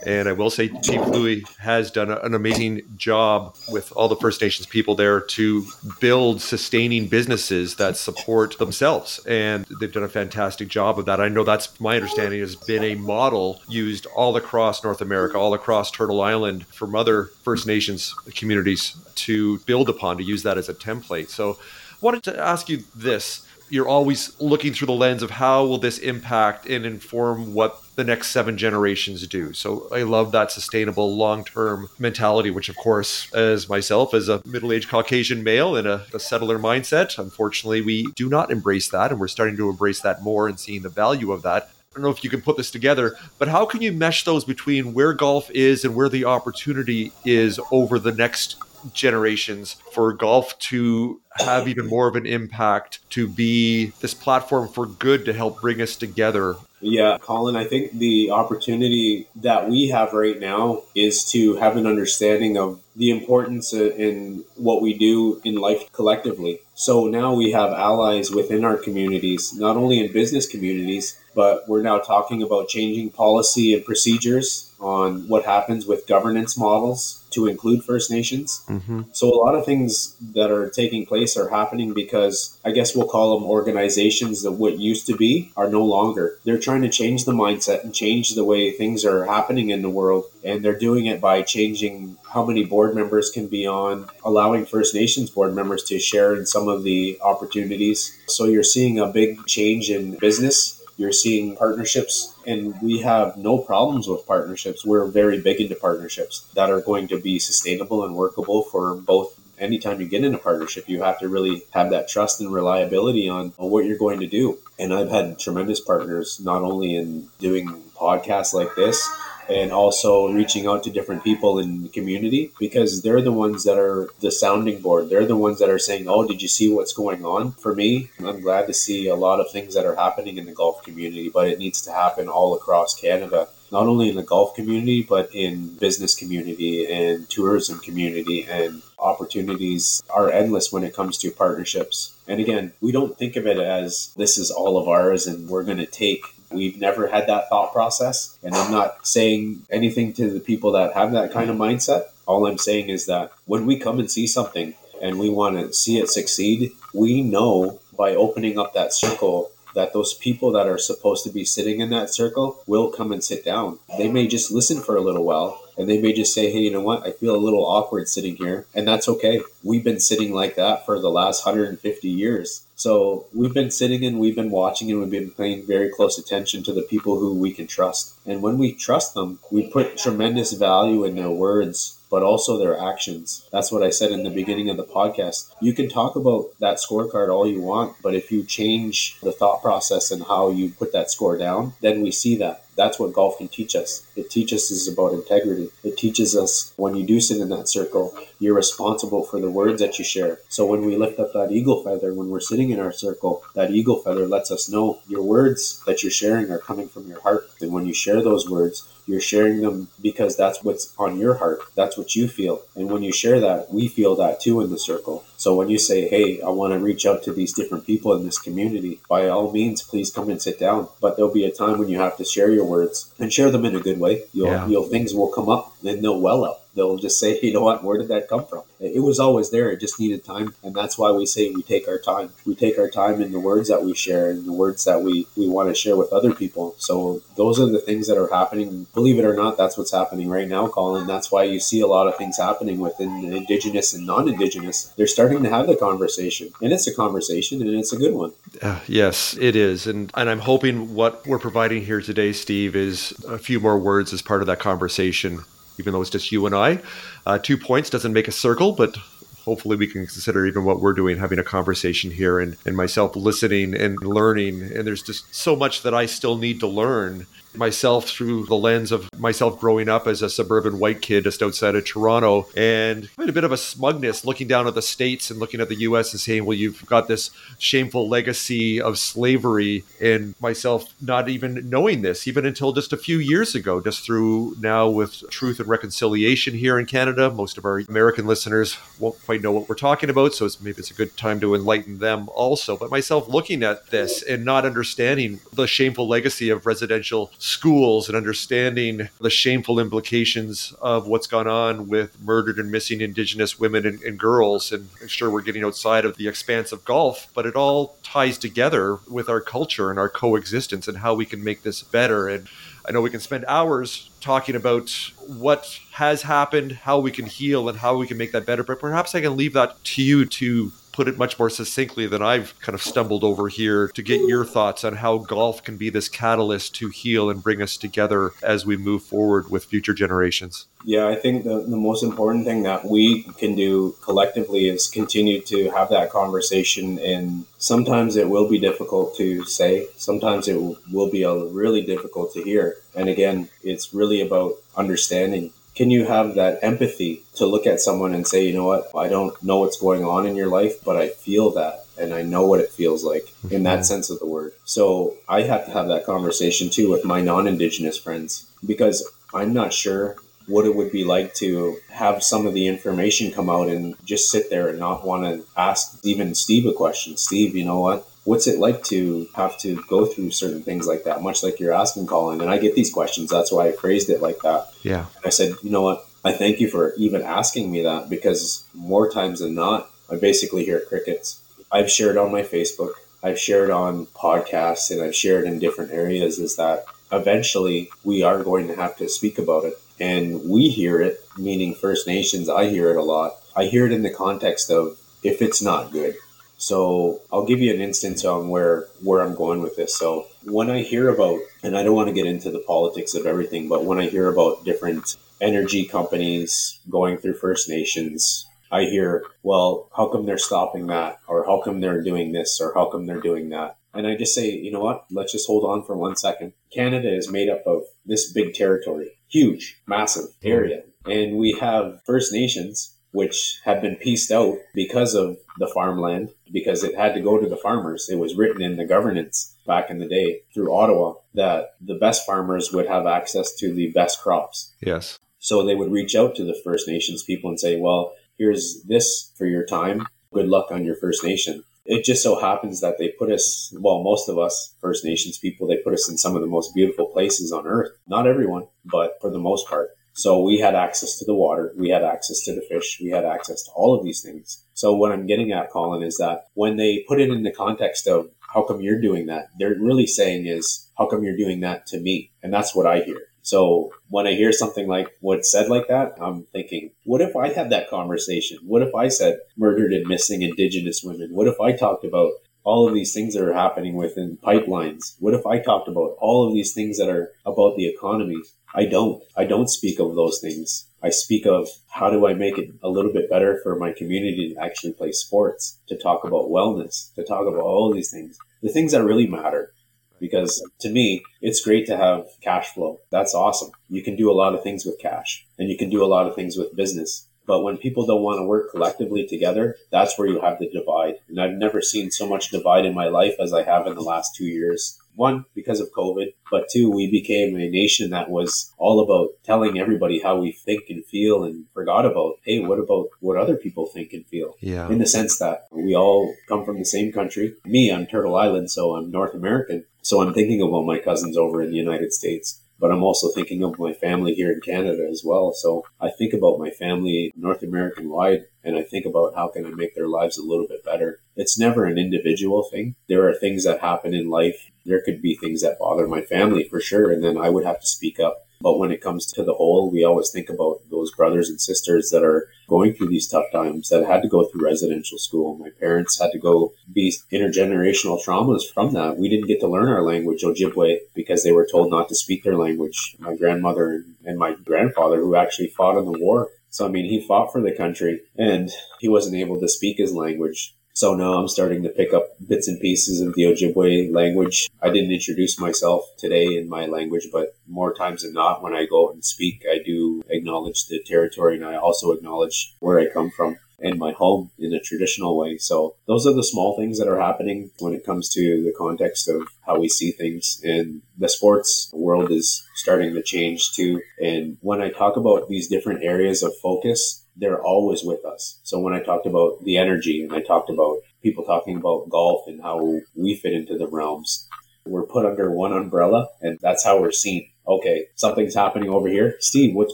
[0.06, 4.42] And I will say, Chief Louie has done an amazing job with all the First
[4.42, 5.66] Nations people there to
[6.00, 9.20] build sustaining businesses that support themselves.
[9.26, 11.22] And they've done a fantastic job of that.
[11.22, 15.54] I know that's my understanding has been a model used all across North America, all
[15.54, 20.70] across Turtle Island from other First Nations communities to build upon, to use that as
[20.70, 21.30] a template.
[21.30, 21.60] So
[21.94, 25.78] I wanted to ask you this you're always looking through the lens of how will
[25.78, 29.54] this impact and inform what the next seven generations do.
[29.54, 34.90] So I love that sustainable long-term mentality, which of course, as myself, as a middle-aged
[34.90, 39.30] Caucasian male in a, a settler mindset, unfortunately, we do not embrace that, and we're
[39.30, 41.64] starting to embrace that more and seeing the value of that.
[41.64, 44.46] I don't know if you can put this together, but how can you mesh those
[44.46, 48.58] between where golf is and where the opportunity is over the next
[48.94, 54.86] generations for golf to have even more of an impact, to be this platform for
[54.86, 56.56] good to help bring us together.
[56.82, 61.86] Yeah, Colin, I think the opportunity that we have right now is to have an
[61.86, 66.60] understanding of the importance in what we do in life collectively.
[66.74, 71.84] So now we have allies within our communities, not only in business communities, but we're
[71.84, 77.84] now talking about changing policy and procedures on what happens with governance models to include
[77.84, 78.64] First Nations.
[78.68, 79.04] Mm-hmm.
[79.14, 83.08] So a lot of things that are taking place are happening because I guess we'll
[83.08, 86.40] call them organizations that what used to be are no longer.
[86.44, 89.90] They're trying to change the mindset and change the way things are happening in the
[89.90, 90.26] world.
[90.44, 94.96] And they're doing it by changing how many board members can be on, allowing First
[94.96, 98.18] Nations board members to share in some of the opportunities.
[98.28, 103.58] So you're seeing a big change in business you're seeing partnerships, and we have no
[103.58, 104.86] problems with partnerships.
[104.86, 109.36] We're very big into partnerships that are going to be sustainable and workable for both
[109.58, 113.30] anytime you get in a partnership, you have to really have that trust and reliability
[113.30, 114.58] on, on, what you're going to do.
[114.80, 119.08] And I've had tremendous partners, not only in doing podcasts like this,
[119.50, 123.78] and also reaching out to different people in the community because they're the ones that
[123.78, 125.10] are the sounding board.
[125.10, 127.54] They're the ones that are saying, Oh, did you see what's going on?
[127.54, 130.54] For me, I'm glad to see a lot of things that are happening in the
[130.54, 134.54] golf community, but it needs to happen all across Canada not only in the golf
[134.54, 141.18] community but in business community and tourism community and opportunities are endless when it comes
[141.18, 145.26] to partnerships and again we don't think of it as this is all of ours
[145.26, 148.38] and we're going to take We've never had that thought process.
[148.44, 152.06] And I'm not saying anything to the people that have that kind of mindset.
[152.26, 155.74] All I'm saying is that when we come and see something and we want to
[155.74, 160.78] see it succeed, we know by opening up that circle that those people that are
[160.78, 163.80] supposed to be sitting in that circle will come and sit down.
[163.98, 166.72] They may just listen for a little while and they may just say, hey, you
[166.72, 167.06] know what?
[167.06, 168.66] I feel a little awkward sitting here.
[168.76, 169.42] And that's okay.
[169.64, 172.66] We've been sitting like that for the last 150 years.
[172.82, 176.64] So we've been sitting and we've been watching and we've been paying very close attention
[176.64, 178.16] to the people who we can trust.
[178.26, 182.78] And when we trust them, we put tremendous value in their words but also their
[182.78, 183.48] actions.
[183.52, 185.50] That's what I said in the beginning of the podcast.
[185.62, 189.62] You can talk about that scorecard all you want, but if you change the thought
[189.62, 192.66] process and how you put that score down, then we see that.
[192.76, 194.06] That's what golf can teach us.
[194.16, 195.70] It teaches us about integrity.
[195.84, 199.82] It teaches us when you do sit in that circle, you're responsible for the words
[199.82, 200.40] that you share.
[200.50, 203.72] So when we lift up that eagle feather, when we're sitting in our circle, that
[203.72, 207.50] eagle feather lets us know your words that you're sharing are coming from your heart.
[207.62, 211.62] And when you share those words, you're sharing them because that's what's on your heart.
[211.76, 212.64] That's what you feel.
[212.76, 215.26] And when you share that, we feel that too in the circle.
[215.42, 218.24] So when you say, hey, I want to reach out to these different people in
[218.24, 220.88] this community, by all means, please come and sit down.
[221.02, 223.66] But there'll be a time when you have to share your words and share them
[223.66, 224.26] in a good way.
[224.34, 224.68] You'll, yeah.
[224.68, 227.84] you'll things will come up and they'll well up they'll just say, you know what,
[227.84, 228.64] where did that come from?
[228.80, 229.70] It was always there.
[229.70, 230.56] It just needed time.
[230.64, 232.32] And that's why we say we take our time.
[232.46, 235.28] We take our time in the words that we share and the words that we,
[235.38, 236.74] we want to share with other people.
[236.80, 238.88] So those are the things that are happening.
[238.96, 241.06] Believe it or not, that's what's happening right now, Colin.
[241.06, 244.86] That's why you see a lot of things happening within the Indigenous and non Indigenous.
[244.98, 246.52] They're starting to have the conversation.
[246.62, 248.34] And it's a conversation and it's a good one.
[248.62, 249.88] Uh, yes, it is.
[249.88, 254.14] And, and I'm hoping what we're providing here today, Steve, is a few more words
[254.14, 255.42] as part of that conversation
[255.80, 256.80] even though it's just you and I.
[257.26, 258.96] Uh, two points doesn't make a circle, but
[259.44, 263.16] hopefully we can consider even what we're doing, having a conversation here and, and myself
[263.16, 264.62] listening and learning.
[264.62, 268.92] And there's just so much that I still need to learn myself through the lens
[268.92, 273.24] of myself growing up as a suburban white kid just outside of Toronto and I
[273.24, 275.82] had a bit of a smugness looking down at the States and looking at the
[275.82, 281.70] US and saying, well, you've got this shameful legacy of slavery and myself not even
[281.70, 285.68] knowing this even until just a few years ago, just through now with truth and
[285.70, 287.30] reconciliation here in Canada.
[287.30, 290.34] Most of our American listeners won't quite know what we're talking about.
[290.34, 292.78] So it's, maybe it's a good time to enlighten them also.
[292.78, 298.16] But myself looking at this and not understanding the shameful legacy of residential schools and
[298.16, 304.00] understanding the shameful implications of what's gone on with murdered and missing Indigenous women and,
[304.04, 304.72] and girls.
[304.72, 308.38] And I'm sure we're getting outside of the expanse of golf, but it all ties
[308.38, 312.30] together with our culture and our coexistence and how we can make this better.
[312.30, 312.48] And
[312.86, 314.92] I know we can spend hours talking about
[315.26, 318.64] what has happened, how we can heal, and how we can make that better.
[318.64, 322.22] But perhaps I can leave that to you to put it much more succinctly than
[322.22, 325.90] I've kind of stumbled over here to get your thoughts on how golf can be
[325.90, 330.66] this catalyst to heal and bring us together as we move forward with future generations.
[330.84, 335.42] Yeah, I think the, the most important thing that we can do collectively is continue
[335.42, 336.98] to have that conversation.
[337.00, 340.60] And sometimes it will be difficult to say, sometimes it
[340.92, 342.78] will be really difficult to hear.
[342.96, 345.52] And again, it's really about understanding
[345.82, 349.08] can you have that empathy to look at someone and say, you know what, I
[349.08, 352.46] don't know what's going on in your life, but I feel that and I know
[352.46, 353.56] what it feels like mm-hmm.
[353.56, 353.86] in that mm-hmm.
[353.86, 354.54] sense of the word.
[354.64, 359.54] So I have to have that conversation too with my non Indigenous friends because I'm
[359.54, 363.68] not sure what it would be like to have some of the information come out
[363.68, 367.18] and just sit there and not want to ask even Steve a question.
[367.18, 368.08] Steve, you know what?
[368.24, 371.22] What's it like to have to go through certain things like that?
[371.22, 373.30] Much like you're asking colin and i get these questions.
[373.30, 374.70] That's why i phrased it like that.
[374.84, 375.06] Yeah.
[375.18, 376.08] And i said you know what?
[376.24, 380.66] I thank you for even asking me that because more times than not i basically
[380.66, 381.42] hear crickets.
[381.72, 382.94] I've shared on my facebook.
[383.24, 388.44] I've shared on podcasts and i've shared in different areas is that eventually we are
[388.44, 389.80] going to have to speak about it.
[390.00, 393.38] And we hear it meaning first nations i hear it a lot.
[393.56, 396.16] I hear it in the context of if it's not good
[396.62, 399.98] so I'll give you an instance on where where I'm going with this.
[399.98, 403.26] So when I hear about, and I don't want to get into the politics of
[403.26, 409.26] everything, but when I hear about different energy companies going through First Nations, I hear,
[409.42, 413.08] well, how come they're stopping that, or how come they're doing this, or how come
[413.08, 413.78] they're doing that?
[413.96, 415.06] And I just say, you know what?
[415.10, 416.54] Let's just hold on for one second.
[416.72, 420.84] Canada is made up of this big territory, huge, massive area.
[421.06, 426.84] And we have First Nations which have been pieced out because of the farmland, because
[426.84, 428.10] it had to go to the farmers.
[428.10, 432.26] It was written in the governance back in the day through Ottawa that the best
[432.26, 434.74] farmers would have access to the best crops.
[434.82, 435.20] Yes.
[435.40, 439.32] So they would reach out to the First Nations people and say, well, here's this
[439.38, 440.08] for your time.
[440.34, 441.64] Good luck on your First Nation.
[441.84, 445.68] It just so happens that they put us, well, most of us First Nations people,
[445.68, 447.92] they put us in some of the most beautiful places on earth.
[448.08, 449.90] Not everyone, but for the most part.
[450.14, 453.26] So we had access to the water, we had access to the fish, we had
[453.26, 454.64] access to all of these things.
[454.74, 458.08] So what I'm getting at, Colin, is that when they put it in the context
[458.08, 461.88] of how come you're doing that, they're really saying is, how come you're doing that
[461.88, 462.32] to me?
[462.44, 463.22] And that's what I hear.
[463.44, 467.50] So when I hear something like what's said like that, I'm thinking, what if I
[467.50, 468.60] had that conversation?
[468.64, 471.30] What if I said murdered and missing indigenous women?
[471.32, 472.34] What if I talked about
[472.64, 475.16] all of these things that are happening within pipelines?
[475.20, 478.42] What if I talked about all of these things that are about the economy?
[478.74, 479.24] I don't.
[479.36, 480.88] I don't speak of those things.
[481.04, 484.54] I speak of how do I make it a little bit better for my community
[484.54, 488.70] to actually play sports, to talk about wellness, to talk about all these things, the
[488.70, 489.74] things that really matter.
[490.20, 493.00] Because to me, it's great to have cash flow.
[493.10, 493.72] That's awesome.
[493.90, 496.28] You can do a lot of things with cash and you can do a lot
[496.28, 497.28] of things with business.
[497.46, 501.16] But when people don't want to work collectively together, that's where you have the divide.
[501.28, 504.02] And I've never seen so much divide in my life as I have in the
[504.02, 504.98] last two years.
[505.16, 509.78] One, because of COVID, but two, we became a nation that was all about telling
[509.78, 513.88] everybody how we think and feel and forgot about, hey, what about what other people
[513.88, 514.56] think and feel?
[514.62, 514.88] Yeah.
[514.90, 517.56] In the sense that we all come from the same country.
[517.66, 519.84] Me, I'm Turtle Island, so I'm North American.
[520.02, 523.64] So I'm thinking about my cousins over in the United States but I'm also thinking
[523.64, 525.54] of my family here in Canada as well.
[525.54, 529.66] So I think about my family North American wide and I think about how can
[529.68, 531.20] I make their lives a little bit better.
[531.36, 532.96] It's never an individual thing.
[533.08, 534.72] There are things that happen in life.
[534.84, 537.12] There could be things that bother my family for sure.
[537.12, 538.48] And then I would have to speak up.
[538.62, 542.10] But when it comes to the whole, we always think about those brothers and sisters
[542.12, 545.58] that are going through these tough times that had to go through residential school.
[545.58, 549.18] My parents had to go be intergenerational traumas from that.
[549.18, 552.44] We didn't get to learn our language, Ojibwe, because they were told not to speak
[552.44, 553.16] their language.
[553.20, 556.50] My grandmother and my grandfather, who actually fought in the war.
[556.70, 560.14] So, I mean, he fought for the country and he wasn't able to speak his
[560.14, 560.74] language.
[561.02, 564.70] So now I'm starting to pick up bits and pieces of the Ojibwe language.
[564.84, 568.86] I didn't introduce myself today in my language, but more times than not, when I
[568.86, 573.32] go and speak, I do acknowledge the territory and I also acknowledge where I come
[573.32, 575.58] from and my home in a traditional way.
[575.58, 579.28] So those are the small things that are happening when it comes to the context
[579.28, 580.62] of how we see things.
[580.64, 584.02] And the sports world is starting to change too.
[584.22, 588.60] And when I talk about these different areas of focus, they're always with us.
[588.64, 592.48] So when I talked about the energy and I talked about people talking about golf
[592.48, 594.48] and how we fit into the realms,
[594.86, 597.50] we're put under one umbrella and that's how we're seen.
[597.68, 599.36] Okay, something's happening over here.
[599.40, 599.94] Steve, what's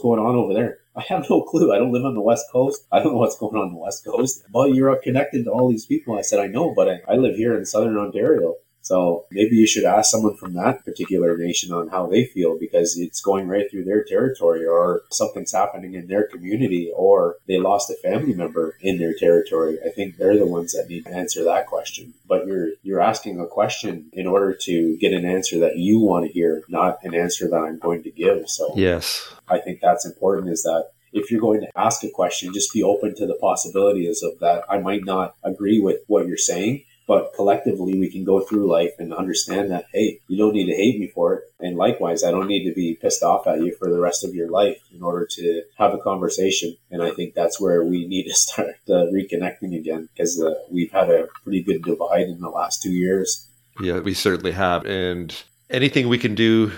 [0.00, 0.78] going on over there?
[0.94, 1.72] I have no clue.
[1.72, 2.82] I don't live on the West Coast.
[2.92, 4.44] I don't know what's going on, the West Coast.
[4.52, 6.18] But you're connected to all these people.
[6.18, 8.56] I said, I know, but I, I live here in Southern Ontario.
[8.88, 12.96] So maybe you should ask someone from that particular nation on how they feel because
[12.96, 17.90] it's going right through their territory or something's happening in their community or they lost
[17.90, 19.76] a family member in their territory.
[19.84, 22.14] I think they're the ones that need to answer that question.
[22.26, 26.24] But you're you're asking a question in order to get an answer that you want
[26.24, 28.48] to hear, not an answer that I'm going to give.
[28.48, 29.30] So Yes.
[29.48, 32.82] I think that's important is that if you're going to ask a question, just be
[32.82, 34.64] open to the possibilities of that.
[34.70, 38.92] I might not agree with what you're saying, but collectively we can go through life
[38.98, 41.44] and understand that, hey, you don't need to hate me for it.
[41.58, 44.34] And likewise, I don't need to be pissed off at you for the rest of
[44.34, 46.76] your life in order to have a conversation.
[46.90, 50.92] And I think that's where we need to start uh, reconnecting again because uh, we've
[50.92, 53.48] had a pretty good divide in the last two years.
[53.80, 54.84] Yeah, we certainly have.
[54.84, 55.34] And
[55.70, 56.72] anything we can do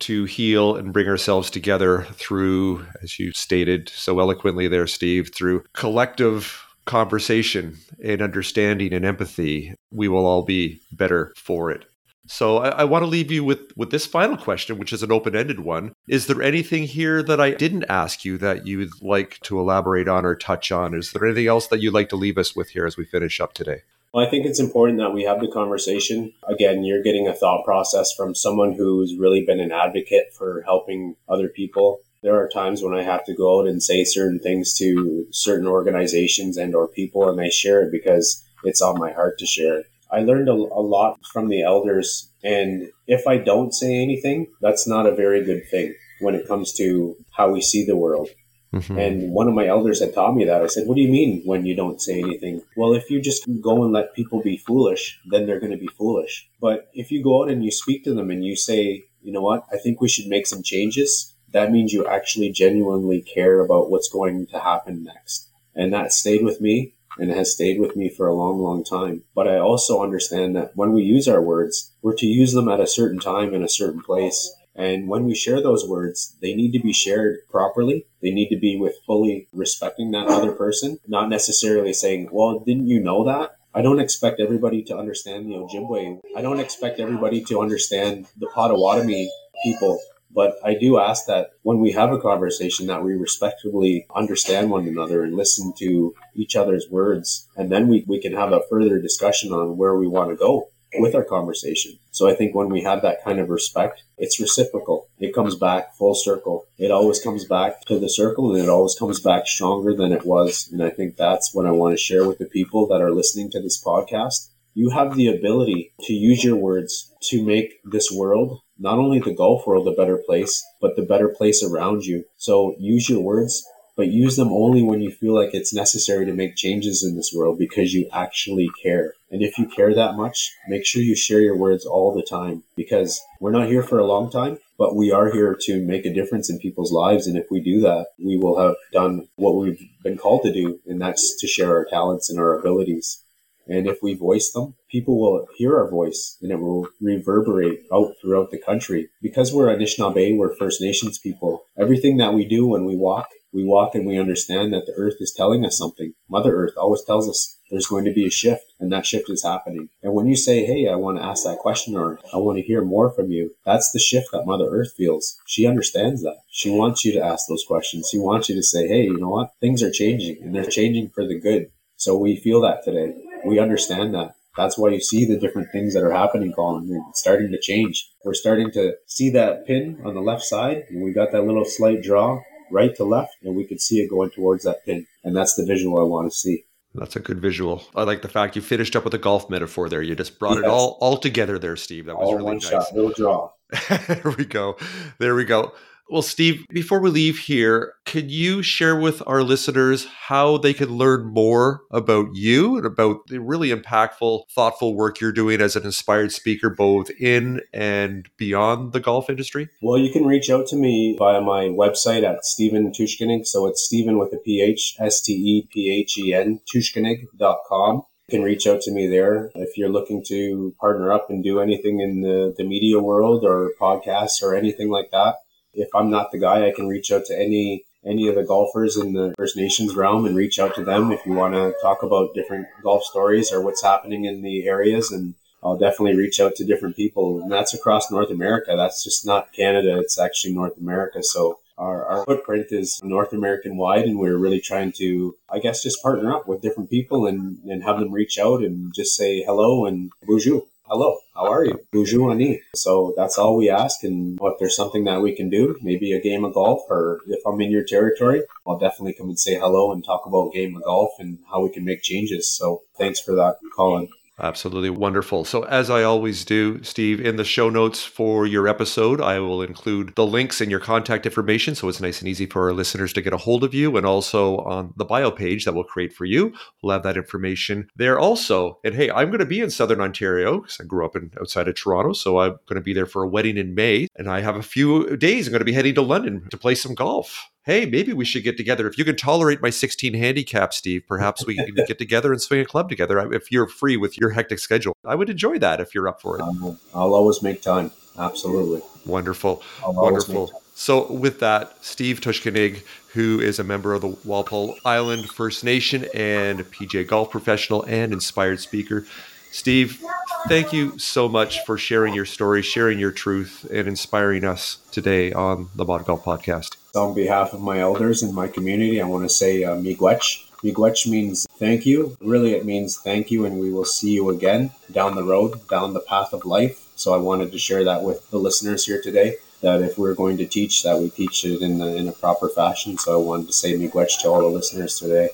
[0.00, 5.62] to heal and bring ourselves together through, as you stated so eloquently there, Steve, through
[5.74, 11.84] collective conversation and understanding and empathy, we will all be better for it.
[12.28, 15.12] So I, I, want to leave you with with this final question, which is an
[15.12, 15.92] open ended one.
[16.08, 20.08] Is there anything here that I didn't ask you that you would like to elaborate
[20.08, 20.94] on or touch on?
[20.94, 23.40] Is there anything else that you'd like to leave us with here as we finish
[23.40, 23.82] up today?
[24.12, 26.32] Well, I think it's important that we have the conversation.
[26.48, 31.16] Again, you're getting a thought process from someone who's really been an advocate for helping
[31.28, 34.76] other people there are times when I have to go out and say certain things
[34.78, 39.38] to certain organizations and or people and I share it because it's on my heart
[39.38, 39.86] to share it.
[40.10, 44.88] I learned a, a, lot from the elders and if I don't say anything, that's
[44.88, 48.28] not a very good thing when it comes to how we see the world.
[48.74, 48.98] Mm-hmm.
[48.98, 50.62] And one of my elders had taught me that.
[50.62, 52.60] I said, What do you mean when you don't say anything?
[52.76, 55.88] Well, if you just go and let people be foolish, then they're going to be
[55.96, 56.48] foolish.
[56.60, 59.42] But if you go out and you speak to them and you say, You know
[59.42, 59.64] what?
[59.72, 64.10] I think we should make some changes that means you actually genuinely care about what's
[64.10, 65.48] going to happen next.
[65.74, 69.22] And that stayed with me and has stayed with me for a long, long time.
[69.34, 72.80] But I also understand that when we use our words, we're to use them at
[72.80, 74.54] a certain time in a certain place.
[74.74, 78.04] And when we share those words, they need to be shared properly.
[78.20, 82.88] They need to be with fully respecting that other person, not necessarily saying, well, didn't
[82.88, 83.56] you know that?
[83.74, 86.20] I don't expect everybody to understand the Ojibwe.
[86.36, 89.30] I don't expect everybody to understand the Potawatomi
[89.64, 89.98] people
[90.30, 94.86] but I do ask that when we have a conversation that we respectfully understand one
[94.86, 97.48] another and listen to each other's words.
[97.56, 100.68] And then we, we can have a further discussion on where we want to go
[100.98, 101.98] with our conversation.
[102.10, 105.08] So I think when we have that kind of respect, it's reciprocal.
[105.18, 106.66] it comes back full circle.
[106.78, 110.24] It always comes back to the circle and it always comes back stronger than it
[110.24, 110.68] was.
[110.72, 113.50] And I think that's what I want to share with the people that are listening
[113.50, 114.50] to this podcast.
[114.74, 119.34] You have the ability to use your words to make this world, not only the
[119.34, 122.24] golf world, a better place, but the better place around you.
[122.36, 123.66] So use your words
[123.96, 127.32] but use them only when you feel like it's necessary to make changes in this
[127.34, 129.14] world because you actually care.
[129.30, 132.62] And if you care that much, make sure you share your words all the time
[132.76, 136.12] because we're not here for a long time, but we are here to make a
[136.12, 137.26] difference in people's lives.
[137.26, 140.78] And if we do that, we will have done what we've been called to do,
[140.86, 143.22] and that's to share our talents and our abilities.
[143.68, 148.14] And if we voice them, people will hear our voice and it will reverberate out
[148.20, 149.08] throughout the country.
[149.20, 153.64] Because we're Anishinaabe, we're First Nations people, everything that we do when we walk we
[153.64, 156.12] walk and we understand that the earth is telling us something.
[156.28, 159.42] Mother Earth always tells us there's going to be a shift and that shift is
[159.42, 159.88] happening.
[160.02, 162.62] And when you say, Hey, I want to ask that question or I want to
[162.62, 165.38] hear more from you, that's the shift that Mother Earth feels.
[165.46, 166.36] She understands that.
[166.50, 168.10] She wants you to ask those questions.
[168.10, 169.52] She wants you to say, Hey, you know what?
[169.58, 171.70] Things are changing and they're changing for the good.
[171.96, 173.14] So we feel that today.
[173.46, 174.34] We understand that.
[174.56, 176.88] That's why you see the different things that are happening, Colin.
[176.88, 178.10] They're starting to change.
[178.24, 181.64] We're starting to see that pin on the left side, and we got that little
[181.64, 182.40] slight draw
[182.70, 185.06] right to left, and we could see it going towards that pin.
[185.24, 186.64] And that's the visual I want to see.
[186.94, 187.84] That's a good visual.
[187.94, 190.02] I like the fact you finished up with a golf metaphor there.
[190.02, 190.64] You just brought yes.
[190.64, 192.06] it all all together there, Steve.
[192.06, 192.70] That was all really one nice.
[192.70, 193.50] Shot, little draw.
[194.08, 194.76] there we go.
[195.18, 195.74] There we go.
[196.08, 200.90] Well, Steve, before we leave here, could you share with our listeners how they can
[200.90, 205.84] learn more about you and about the really impactful, thoughtful work you're doing as an
[205.84, 209.68] inspired speaker, both in and beyond the golf industry?
[209.82, 213.44] Well, you can reach out to me via my website at Stephen Tooshkenig.
[213.44, 218.02] So it's Stephen with a PH, S T E P H E N, Tooshkenig.com.
[218.28, 221.60] You can reach out to me there if you're looking to partner up and do
[221.60, 225.36] anything in the, the media world or podcasts or anything like that
[225.76, 228.96] if I'm not the guy, I can reach out to any any of the golfers
[228.96, 232.04] in the First Nations realm and reach out to them if you want to talk
[232.04, 235.10] about different golf stories or what's happening in the areas.
[235.10, 237.42] And I'll definitely reach out to different people.
[237.42, 238.74] And that's across North America.
[238.76, 239.98] That's just not Canada.
[239.98, 241.24] It's actually North America.
[241.24, 245.82] So our, our footprint is North American wide and we're really trying to, I guess,
[245.82, 249.42] just partner up with different people and, and have them reach out and just say
[249.42, 251.80] hello and bonjour hello, how are you?
[251.92, 252.60] Bonjour ani.
[252.74, 254.04] So that's all we ask.
[254.04, 257.40] And if there's something that we can do, maybe a game of golf, or if
[257.46, 260.84] I'm in your territory, I'll definitely come and say hello and talk about game of
[260.84, 262.50] golf and how we can make changes.
[262.56, 264.08] So thanks for that, Colin.
[264.38, 265.46] Absolutely wonderful.
[265.46, 269.62] So, as I always do, Steve, in the show notes for your episode, I will
[269.62, 273.14] include the links and your contact information so it's nice and easy for our listeners
[273.14, 273.96] to get a hold of you.
[273.96, 277.88] And also on the bio page that we'll create for you, we'll have that information
[277.96, 278.78] there also.
[278.84, 281.68] And hey, I'm going to be in Southern Ontario because I grew up in outside
[281.68, 282.12] of Toronto.
[282.12, 284.06] So, I'm going to be there for a wedding in May.
[284.16, 285.46] And I have a few days.
[285.46, 288.44] I'm going to be heading to London to play some golf hey, maybe we should
[288.44, 288.88] get together.
[288.88, 292.60] If you can tolerate my 16 handicap, Steve, perhaps we can get together and swing
[292.60, 293.32] a club together.
[293.32, 296.36] If you're free with your hectic schedule, I would enjoy that if you're up for
[296.36, 296.42] it.
[296.42, 297.90] Um, I'll always make time.
[298.18, 298.82] Absolutely.
[299.04, 299.62] Wonderful.
[299.84, 300.62] Wonderful.
[300.74, 302.82] So, with that, Steve Tooshkenig,
[303.14, 308.12] who is a member of the Walpole Island First Nation and PGA golf professional and
[308.12, 309.06] inspired speaker.
[309.50, 310.02] Steve,
[310.48, 315.32] thank you so much for sharing your story, sharing your truth, and inspiring us today
[315.32, 316.76] on the ModGolf Podcast.
[316.96, 320.48] On behalf of my elders in my community, I want to say uh, miigwech.
[320.64, 322.16] Miigwech means thank you.
[322.22, 325.92] Really, it means thank you, and we will see you again down the road, down
[325.92, 326.88] the path of life.
[326.96, 329.36] So I wanted to share that with the listeners here today.
[329.60, 332.48] That if we're going to teach, that we teach it in, the, in a proper
[332.48, 332.96] fashion.
[332.96, 335.28] So I wanted to say miigwech to all the listeners today.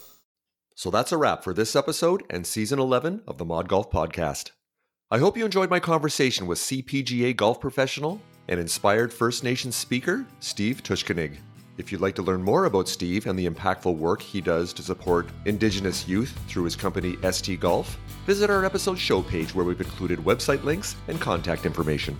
[0.74, 4.50] So that's a wrap for this episode and season 11 of the ModGolf Podcast.
[5.12, 10.26] I hope you enjoyed my conversation with CPGA golf professional and inspired First Nations speaker,
[10.40, 11.36] Steve Tooshkenig.
[11.82, 14.84] If you'd like to learn more about Steve and the impactful work he does to
[14.84, 19.80] support Indigenous youth through his company ST Golf, visit our episode show page where we've
[19.80, 22.16] included website links and contact information.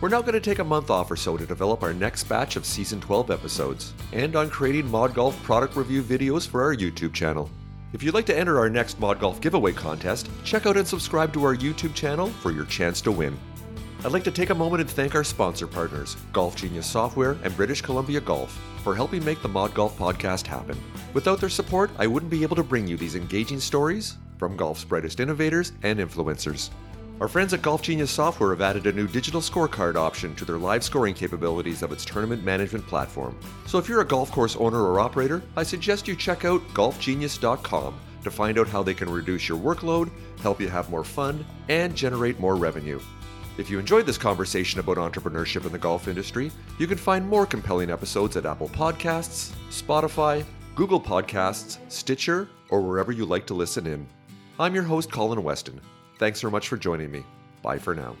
[0.00, 2.54] We're now going to take a month off or so to develop our next batch
[2.54, 7.50] of Season 12 episodes and on creating ModGolf product review videos for our YouTube channel.
[7.92, 11.42] If you'd like to enter our next ModGolf giveaway contest, check out and subscribe to
[11.42, 13.36] our YouTube channel for your chance to win.
[14.04, 17.56] I'd like to take a moment and thank our sponsor partners, Golf Genius Software and
[17.56, 18.50] British Columbia Golf,
[18.82, 20.76] for helping make the ModGolf podcast happen.
[21.14, 24.82] Without their support, I wouldn't be able to bring you these engaging stories from golf's
[24.82, 26.70] brightest innovators and influencers.
[27.20, 30.58] Our friends at Golf Genius Software have added a new digital scorecard option to their
[30.58, 33.38] live scoring capabilities of its tournament management platform.
[33.66, 38.00] So if you're a golf course owner or operator, I suggest you check out golfgenius.com
[38.24, 41.94] to find out how they can reduce your workload, help you have more fun, and
[41.94, 42.98] generate more revenue.
[43.58, 47.44] If you enjoyed this conversation about entrepreneurship in the golf industry, you can find more
[47.44, 50.44] compelling episodes at Apple Podcasts, Spotify,
[50.74, 54.06] Google Podcasts, Stitcher, or wherever you like to listen in.
[54.58, 55.80] I'm your host, Colin Weston.
[56.18, 57.24] Thanks so much for joining me.
[57.62, 58.16] Bye for now.